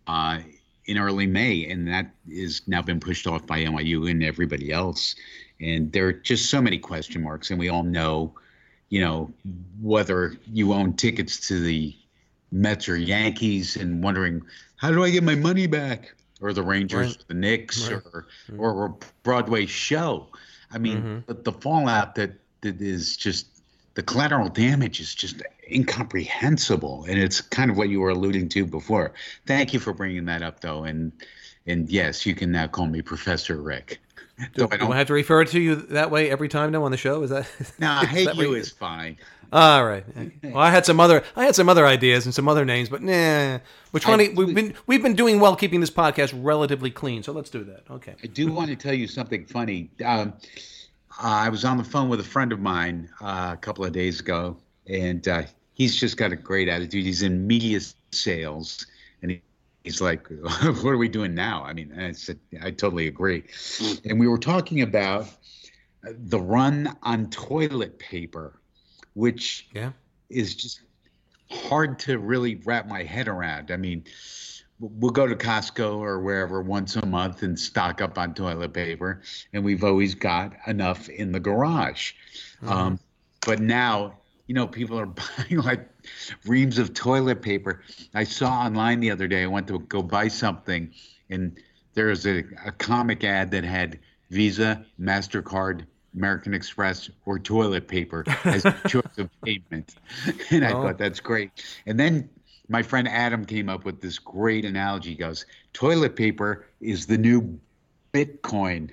uh, 0.09 0.41
in 0.87 0.99
early 0.99 1.27
May, 1.29 1.67
and 1.71 1.87
that 1.87 2.11
is 2.29 2.63
now 2.67 2.83
been 2.83 2.99
pushed 2.99 3.29
off 3.29 3.47
by 3.47 3.61
NYU 3.63 4.11
and 4.11 4.25
everybody 4.25 4.73
else. 4.73 5.15
And 5.63 5.93
there 5.93 6.07
are 6.09 6.13
just 6.13 6.51
so 6.51 6.61
many 6.61 6.79
question 6.79 7.23
marks, 7.23 7.51
and 7.51 7.59
we 7.59 7.69
all 7.69 7.83
know, 7.85 8.35
you 8.89 9.01
know, 9.01 9.33
whether 9.81 10.37
you 10.53 10.73
own 10.73 10.95
tickets 10.95 11.47
to 11.49 11.61
the 11.61 11.95
Mets 12.51 12.89
or 12.89 12.97
Yankees 12.97 13.77
and 13.77 14.03
wondering 14.03 14.43
how 14.77 14.91
do 14.91 15.05
I 15.05 15.11
get 15.11 15.23
my 15.23 15.35
money 15.37 15.67
back, 15.67 16.15
or 16.41 16.53
the 16.53 16.63
Rangers, 16.63 17.07
Right. 17.07 17.17
or 17.21 17.25
the 17.29 17.35
Knicks, 17.35 17.89
Right. 17.91 18.03
or 18.13 18.27
or 18.59 18.87
a 18.87 18.95
Broadway 19.23 19.67
show. 19.67 20.29
I 20.73 20.79
mean, 20.79 20.99
Mm-hmm. 20.99 21.19
the, 21.27 21.35
the 21.35 21.53
fallout 21.53 22.17
that 22.17 22.33
that 22.63 22.81
is 22.81 23.17
just 23.17 23.47
the 23.95 24.03
collateral 24.03 24.49
damage 24.49 25.01
is 25.01 25.15
just 25.15 25.43
incomprehensible, 25.71 27.05
and 27.09 27.19
it's 27.19 27.41
kind 27.41 27.71
of 27.71 27.77
what 27.77 27.89
you 27.89 28.01
were 28.01 28.11
alluding 28.11 28.49
to 28.51 28.67
before. 28.67 29.13
Thank 29.47 29.73
you 29.73 29.81
for 29.81 29.93
bringing 29.93 30.25
that 30.27 30.43
up, 30.43 30.61
though, 30.61 30.85
and 30.85 31.13
and 31.67 31.89
yes, 31.89 32.27
you 32.27 32.35
can 32.35 32.51
now 32.51 32.67
call 32.67 32.87
me 32.87 33.03
Professor 33.03 33.63
Rick. 33.63 34.01
Though 34.57 34.65
I 34.67 34.69
Do 34.69 34.69
I 34.73 34.77
don't. 34.77 34.93
have 34.93 35.07
to 35.09 35.13
refer 35.13 35.45
to 35.45 35.61
you 35.61 35.75
that 35.77 36.11
way 36.11 36.31
every 36.31 36.49
time 36.49 36.73
now 36.73 36.85
on 36.85 36.91
the 36.91 36.97
show? 36.97 37.23
Is 37.23 37.31
that? 37.31 37.47
No, 37.79 38.01
is 38.01 38.09
hate 38.09 38.35
you 38.35 38.55
is 38.55 38.71
fine. 38.71 39.17
All 39.53 39.85
right. 39.85 40.05
Well, 40.43 40.59
I 40.59 40.71
had 40.71 40.87
some 40.87 40.99
other 41.01 41.23
I 41.37 41.45
had 41.45 41.55
some 41.55 41.69
other 41.69 41.87
ideas 41.87 42.25
and 42.25 42.35
some 42.35 42.49
other 42.49 42.65
names, 42.65 42.89
but 42.89 43.03
nah. 43.03 43.59
We're 43.93 44.01
trying 44.01 44.19
to 44.19 44.35
we've 44.35 44.55
been 44.55 44.75
we've 44.87 45.03
been 45.03 45.15
doing 45.15 45.41
well 45.41 45.55
keeping 45.57 45.81
this 45.81 45.91
podcast 45.91 46.33
relatively 46.43 46.91
clean, 46.91 47.23
so 47.23 47.33
let's 47.33 47.51
do 47.51 47.63
that. 47.65 47.85
Okay. 47.91 48.15
I 48.23 48.27
do 48.27 48.51
want 48.53 48.71
to 48.71 48.77
tell 48.77 48.95
you 48.95 49.07
something 49.07 49.45
funny. 49.47 49.91
Um, 50.05 50.33
I 51.21 51.49
was 51.51 51.65
on 51.65 51.77
the 51.77 51.85
phone 51.85 52.09
with 52.09 52.21
a 52.21 52.25
friend 52.25 52.53
of 52.53 52.61
mine 52.61 53.11
uh, 53.21 53.51
a 53.53 53.57
couple 53.59 53.85
of 53.85 53.93
days 53.93 54.21
ago, 54.21 54.57
and 54.87 55.27
uh, 55.29 55.43
he's 55.75 55.95
just 55.97 56.17
got 56.17 56.33
a 56.33 56.37
great 56.37 56.69
attitude. 56.69 57.05
He's 57.05 57.23
in 57.23 57.47
media 57.47 57.81
sales, 58.13 58.87
and 59.21 59.33
he, 59.33 59.43
he's 59.85 60.01
like, 60.01 60.29
"What 60.63 60.87
are 60.87 60.97
we 60.99 61.09
doing 61.09 61.35
now?" 61.35 61.65
I 61.65 61.73
mean, 61.73 61.93
I 61.99 62.13
said, 62.13 62.39
"I 62.63 62.71
totally 62.71 63.07
agree." 63.07 63.45
And 64.05 64.19
we 64.19 64.29
were 64.29 64.39
talking 64.39 64.83
about 64.83 65.29
the 66.03 66.41
run 66.41 66.97
on 67.03 67.31
toilet 67.31 67.99
paper, 67.99 68.61
which 69.15 69.69
Yeah. 69.75 69.93
is 70.31 70.55
just 70.55 70.83
hard 71.51 71.99
to 72.01 72.19
really 72.19 72.57
wrap 72.65 72.89
my 72.89 73.03
head 73.03 73.29
around. 73.29 73.71
I 73.71 73.77
mean, 73.77 74.05
we'll 74.81 75.13
go 75.13 75.27
to 75.27 75.37
Costco 75.37 75.99
or 75.99 76.21
wherever 76.21 76.61
once 76.63 76.97
a 76.97 77.07
month 77.07 77.43
and 77.43 77.59
stock 77.59 78.01
up 78.01 78.19
on 78.19 78.35
toilet 78.35 78.73
paper, 78.73 79.23
and 79.53 79.63
we've 79.63 79.85
always 79.85 80.15
got 80.15 80.55
enough 80.67 81.09
in 81.09 81.33
the 81.33 81.41
garage. 81.41 82.13
Um, 82.63 82.99
but 83.47 83.61
now, 83.61 84.19
you 84.47 84.55
know, 84.55 84.67
people 84.67 84.99
are 84.99 85.07
buying 85.49 85.59
like 85.61 85.89
reams 86.47 86.79
of 86.79 86.95
toilet 86.95 87.43
paper. 87.43 87.83
I 88.15 88.25
saw 88.25 88.51
online 88.51 89.01
the 89.01 89.11
other 89.11 89.29
day. 89.29 89.43
I 89.43 89.47
went 89.47 89.69
to 89.69 89.79
go 89.81 90.03
buy 90.03 90.29
something, 90.29 90.93
and 91.31 91.59
there 91.95 92.07
was 92.07 92.27
a, 92.27 92.45
a 92.65 92.73
comic 92.73 93.25
ad 93.25 93.51
that 93.53 93.65
had 93.65 93.99
Visa, 94.31 94.85
Mastercard. 95.01 95.87
American 96.15 96.53
Express 96.53 97.09
or 97.25 97.39
toilet 97.39 97.89
paper 97.89 98.23
as 98.45 98.67
a 98.67 98.73
choice 98.87 99.17
of 99.17 99.31
payment. 99.47 99.95
And 100.51 100.63
I 100.63 100.73
Oh. 100.75 100.83
thought 100.83 100.99
that's 100.99 101.21
great. 101.21 101.51
And 101.87 101.99
then 101.99 102.29
my 102.69 102.83
friend 102.83 103.09
Adam 103.09 103.47
came 103.47 103.71
up 103.71 103.87
with 103.87 104.03
this 104.03 104.19
great 104.19 104.67
analogy. 104.67 105.09
He 105.13 105.17
goes, 105.17 105.47
toilet 105.73 106.15
paper 106.15 106.67
is 106.83 107.07
the 107.07 107.17
new 107.17 107.59
Bitcoin. 108.13 108.91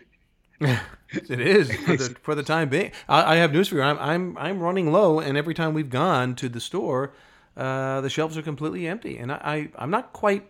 It 1.11 1.39
is 1.41 1.71
for 1.75 1.97
the, 1.97 2.15
for 2.21 2.35
the 2.35 2.43
time 2.43 2.69
being. 2.69 2.91
I, 3.07 3.33
I 3.33 3.35
have 3.37 3.51
news 3.51 3.67
for 3.67 3.75
you. 3.75 3.81
I'm 3.81 3.97
I'm 3.97 4.37
I'm 4.37 4.59
running 4.59 4.91
low, 4.91 5.19
and 5.19 5.37
every 5.37 5.55
time 5.55 5.73
we've 5.73 5.89
gone 5.89 6.35
to 6.35 6.47
the 6.49 6.59
store, 6.59 7.13
uh, 7.57 8.01
the 8.01 8.09
shelves 8.11 8.37
are 8.37 8.43
completely 8.43 8.85
empty, 8.87 9.17
and 9.17 9.31
I, 9.31 9.39
I 9.43 9.69
I'm 9.83 9.89
not 9.89 10.13
quite. 10.13 10.47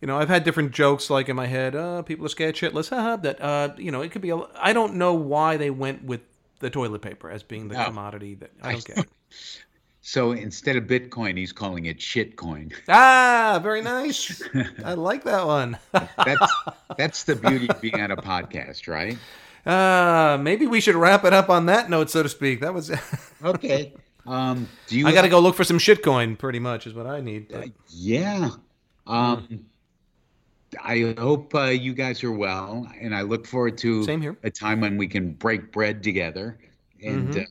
You 0.00 0.06
know, 0.06 0.18
I've 0.18 0.28
had 0.28 0.44
different 0.44 0.72
jokes 0.72 1.08
like 1.10 1.28
in 1.28 1.36
my 1.36 1.46
head. 1.46 1.74
Uh, 1.74 2.02
people 2.02 2.26
are 2.26 2.28
scared 2.28 2.54
shitless. 2.54 2.90
Haha. 2.90 3.16
That 3.16 3.40
uh, 3.40 3.70
you 3.78 3.90
know, 3.90 4.02
it 4.02 4.12
could 4.12 4.22
be. 4.22 4.30
A, 4.30 4.36
I 4.56 4.72
don't 4.74 4.94
know 4.96 5.14
why 5.14 5.56
they 5.56 5.70
went 5.70 6.04
with 6.04 6.20
the 6.60 6.68
toilet 6.70 7.00
paper 7.00 7.30
as 7.30 7.42
being 7.42 7.68
the 7.68 7.74
No. 7.74 7.84
commodity 7.86 8.34
that 8.34 8.50
I 8.62 8.72
don't 8.72 8.84
get. 8.84 9.06
So 10.08 10.32
instead 10.32 10.76
of 10.76 10.84
Bitcoin, 10.84 11.36
he's 11.36 11.52
calling 11.52 11.84
it 11.84 11.98
shitcoin. 11.98 12.72
ah, 12.88 13.60
very 13.62 13.82
nice. 13.82 14.42
I 14.84 14.94
like 14.94 15.22
that 15.24 15.46
one. 15.46 15.76
That's 15.92 16.52
that's 16.96 17.24
the 17.24 17.36
beauty 17.36 17.68
of 17.68 17.78
being 17.82 18.00
on 18.00 18.10
a 18.10 18.16
podcast, 18.16 18.88
right? 18.88 19.18
Uh, 19.66 20.38
maybe 20.38 20.66
we 20.66 20.80
should 20.80 20.94
wrap 20.94 21.26
it 21.26 21.34
up 21.34 21.50
on 21.50 21.66
that 21.66 21.90
note, 21.90 22.08
so 22.08 22.22
to 22.22 22.28
speak. 22.30 22.60
That 22.62 22.72
was. 22.72 22.90
Okay. 23.44 23.92
Um, 24.26 24.66
do 24.86 24.98
you? 24.98 25.06
I 25.06 25.12
got 25.12 25.22
to 25.22 25.28
go 25.28 25.40
look 25.40 25.54
for 25.54 25.64
some 25.64 25.76
shitcoin. 25.78 26.38
Pretty 26.38 26.58
much 26.58 26.86
is 26.86 26.94
what 26.94 27.06
I 27.06 27.20
need. 27.20 27.48
but- 27.50 27.68
Yeah. 27.88 28.48
Um, 29.06 29.66
I 30.82 31.14
hope 31.18 31.54
uh, 31.54 31.64
you 31.64 31.92
guys 31.92 32.24
are 32.24 32.32
well, 32.32 32.90
and 32.98 33.14
I 33.14 33.20
look 33.22 33.46
forward 33.46 33.76
to 33.78 34.04
Same 34.04 34.22
here. 34.22 34.38
a 34.42 34.48
time 34.48 34.80
when 34.80 34.96
we 34.96 35.06
can 35.06 35.32
break 35.34 35.70
bread 35.70 36.02
together 36.02 36.56
and 37.04 37.28
Mm-hmm. 37.28 37.40
uh, 37.40 37.44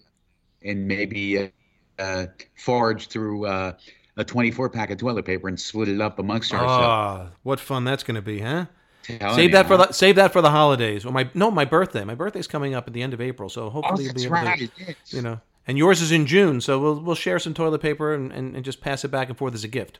and 0.63 0.87
maybe 0.87 1.51
uh, 1.99 2.27
forage 2.55 3.07
through 3.07 3.45
uh, 3.45 3.73
a 4.17 4.23
24 4.23 4.69
pack 4.69 4.89
of 4.91 4.97
toilet 4.97 5.25
paper 5.25 5.47
and 5.47 5.59
split 5.59 5.87
it 5.89 6.01
up 6.01 6.19
amongst 6.19 6.53
ourselves. 6.53 6.71
Ah, 6.71 7.29
what 7.43 7.59
fun 7.59 7.83
that's 7.83 8.03
going 8.03 8.15
to 8.15 8.21
be, 8.21 8.39
huh? 8.39 8.65
Telling 9.03 9.35
Save 9.35 9.51
that 9.53 9.67
for 9.67 9.77
the 9.77 9.91
save 9.93 10.15
that 10.17 10.33
for 10.33 10.41
the 10.41 10.49
holidays. 10.49 11.05
Or 11.05 11.13
my 11.13 11.29
no, 11.33 11.49
my 11.49 11.63
birthday. 11.63 12.03
My 12.03 12.15
birthday's 12.15 12.47
coming 12.47 12.73
up 12.73 12.87
at 12.87 12.93
the 12.93 13.01
end 13.01 13.13
of 13.13 13.21
April, 13.21 13.47
so 13.47 13.67
Oh, 13.67 13.69
hopefully 13.69 14.03
you'll 14.03 14.13
be 14.13 14.25
able 14.25 14.33
right. 14.33 14.69
to, 14.77 14.95
you 15.15 15.21
know. 15.21 15.39
And 15.65 15.77
yours 15.77 16.01
is 16.01 16.11
in 16.11 16.25
June, 16.25 16.59
so 16.59 16.77
we'll 16.79 16.99
we'll 16.99 17.15
share 17.15 17.39
some 17.39 17.53
toilet 17.53 17.81
paper 17.81 18.13
and, 18.13 18.33
and, 18.33 18.55
and 18.55 18.65
just 18.65 18.81
pass 18.81 19.05
it 19.05 19.09
back 19.09 19.29
and 19.29 19.37
forth 19.37 19.53
as 19.53 19.63
a 19.63 19.67
gift, 19.69 19.99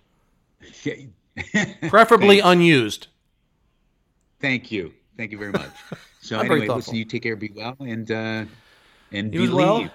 preferably 1.87 2.39
unused. 2.39 3.07
Thank 4.41 4.71
you. 4.71 4.93
Thank 5.15 5.31
you 5.31 5.37
very 5.37 5.51
much. 5.51 5.71
So 6.19 6.37
anyway, 6.39 6.67
listen, 6.67 6.95
you 6.95 7.05
take 7.05 7.23
care, 7.23 7.37
be 7.37 7.53
well, 7.55 7.77
and 7.79 8.11
uh, 8.11 8.43
and 9.13 9.33
You 9.33 9.43
as 9.43 9.49
well? 9.49 9.89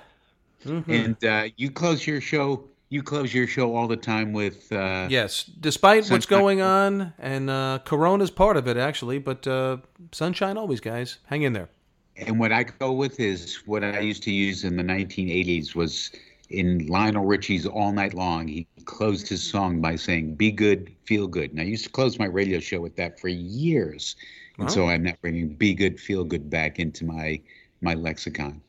Believe. 0.64 0.88
And 0.88 1.24
uh, 1.24 1.48
you 1.56 1.70
close 1.70 2.06
your 2.06 2.20
show. 2.20 2.68
You 2.88 3.02
close 3.02 3.32
your 3.32 3.46
show 3.46 3.74
all 3.74 3.88
the 3.88 3.96
time 3.96 4.34
with 4.34 4.70
uh, 4.70 5.06
Yes, 5.08 5.44
despite 5.44 6.06
what's 6.10 6.26
going 6.26 6.60
on, 6.60 7.14
and 7.18 7.48
uh, 7.48 7.78
Corona's 7.86 8.30
part 8.30 8.58
of 8.58 8.68
it 8.68 8.76
actually, 8.76 9.18
but 9.18 9.46
uh, 9.46 9.78
sunshine 10.12 10.58
always, 10.58 10.80
guys. 10.80 11.18
Hang 11.24 11.42
in 11.42 11.54
there. 11.54 11.70
And 12.16 12.38
what 12.38 12.52
I 12.52 12.64
go 12.64 12.92
with 12.92 13.18
is 13.18 13.62
what 13.64 13.82
I 13.82 14.00
used 14.00 14.22
to 14.24 14.30
use 14.30 14.64
in 14.64 14.76
the 14.76 14.82
1980s 14.82 15.74
was 15.74 16.10
in 16.52 16.86
Lionel 16.86 17.24
Richie's 17.24 17.66
All 17.66 17.92
Night 17.92 18.14
Long, 18.14 18.46
he 18.46 18.66
closed 18.84 19.28
his 19.28 19.42
song 19.42 19.80
by 19.80 19.96
saying, 19.96 20.34
Be 20.34 20.52
good, 20.52 20.92
feel 21.04 21.26
good. 21.26 21.50
And 21.50 21.60
I 21.60 21.64
used 21.64 21.84
to 21.84 21.90
close 21.90 22.18
my 22.18 22.26
radio 22.26 22.60
show 22.60 22.80
with 22.80 22.96
that 22.96 23.18
for 23.18 23.28
years. 23.28 24.16
And 24.58 24.70
so 24.70 24.86
I'm 24.86 25.02
now 25.02 25.14
bringing 25.20 25.48
Be 25.48 25.74
Good, 25.74 25.98
Feel 25.98 26.24
Good 26.24 26.48
back 26.48 26.78
into 26.78 27.04
my, 27.04 27.40
my 27.80 27.94
lexicon. 27.94 28.60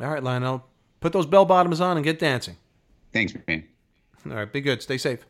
All 0.00 0.08
right, 0.08 0.22
Lionel. 0.22 0.64
Put 1.06 1.12
those 1.12 1.26
bell 1.26 1.44
bottoms 1.44 1.80
on 1.80 1.96
and 1.96 2.02
get 2.02 2.18
dancing. 2.18 2.56
Thanks, 3.12 3.32
man. 3.46 3.62
All 4.28 4.32
right, 4.32 4.52
be 4.52 4.60
good. 4.60 4.82
Stay 4.82 4.98
safe. 4.98 5.24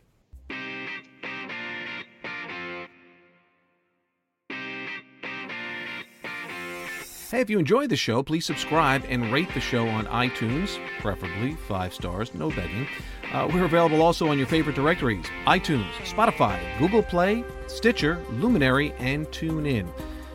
Hey, 7.28 7.42
if 7.42 7.50
you 7.50 7.58
enjoyed 7.58 7.90
the 7.90 7.96
show, 7.96 8.22
please 8.22 8.46
subscribe 8.46 9.04
and 9.10 9.30
rate 9.30 9.52
the 9.52 9.60
show 9.60 9.86
on 9.86 10.06
iTunes, 10.06 10.78
preferably 11.00 11.56
five 11.68 11.92
stars, 11.92 12.34
no 12.34 12.48
begging. 12.48 12.88
Uh, 13.34 13.46
we're 13.52 13.66
available 13.66 14.00
also 14.00 14.28
on 14.28 14.38
your 14.38 14.46
favorite 14.46 14.76
directories 14.76 15.26
iTunes, 15.46 15.90
Spotify, 16.04 16.58
Google 16.78 17.02
Play, 17.02 17.44
Stitcher, 17.66 18.24
Luminary, 18.30 18.94
and 18.98 19.26
TuneIn. 19.26 19.86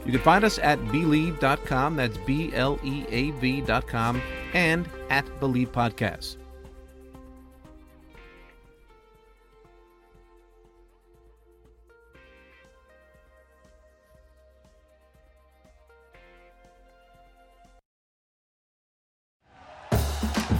You 0.06 0.12
can 0.12 0.22
find 0.22 0.44
us 0.44 0.60
at 0.60 0.78
bleav.com, 0.80 1.96
that's 1.96 2.18
B 2.18 2.52
L 2.54 2.80
E 2.84 3.06
A 3.10 3.32
V.com, 3.32 4.22
and 4.54 4.88
at 5.10 5.26
Bleav 5.40 5.68
Podcasts. 5.68 6.41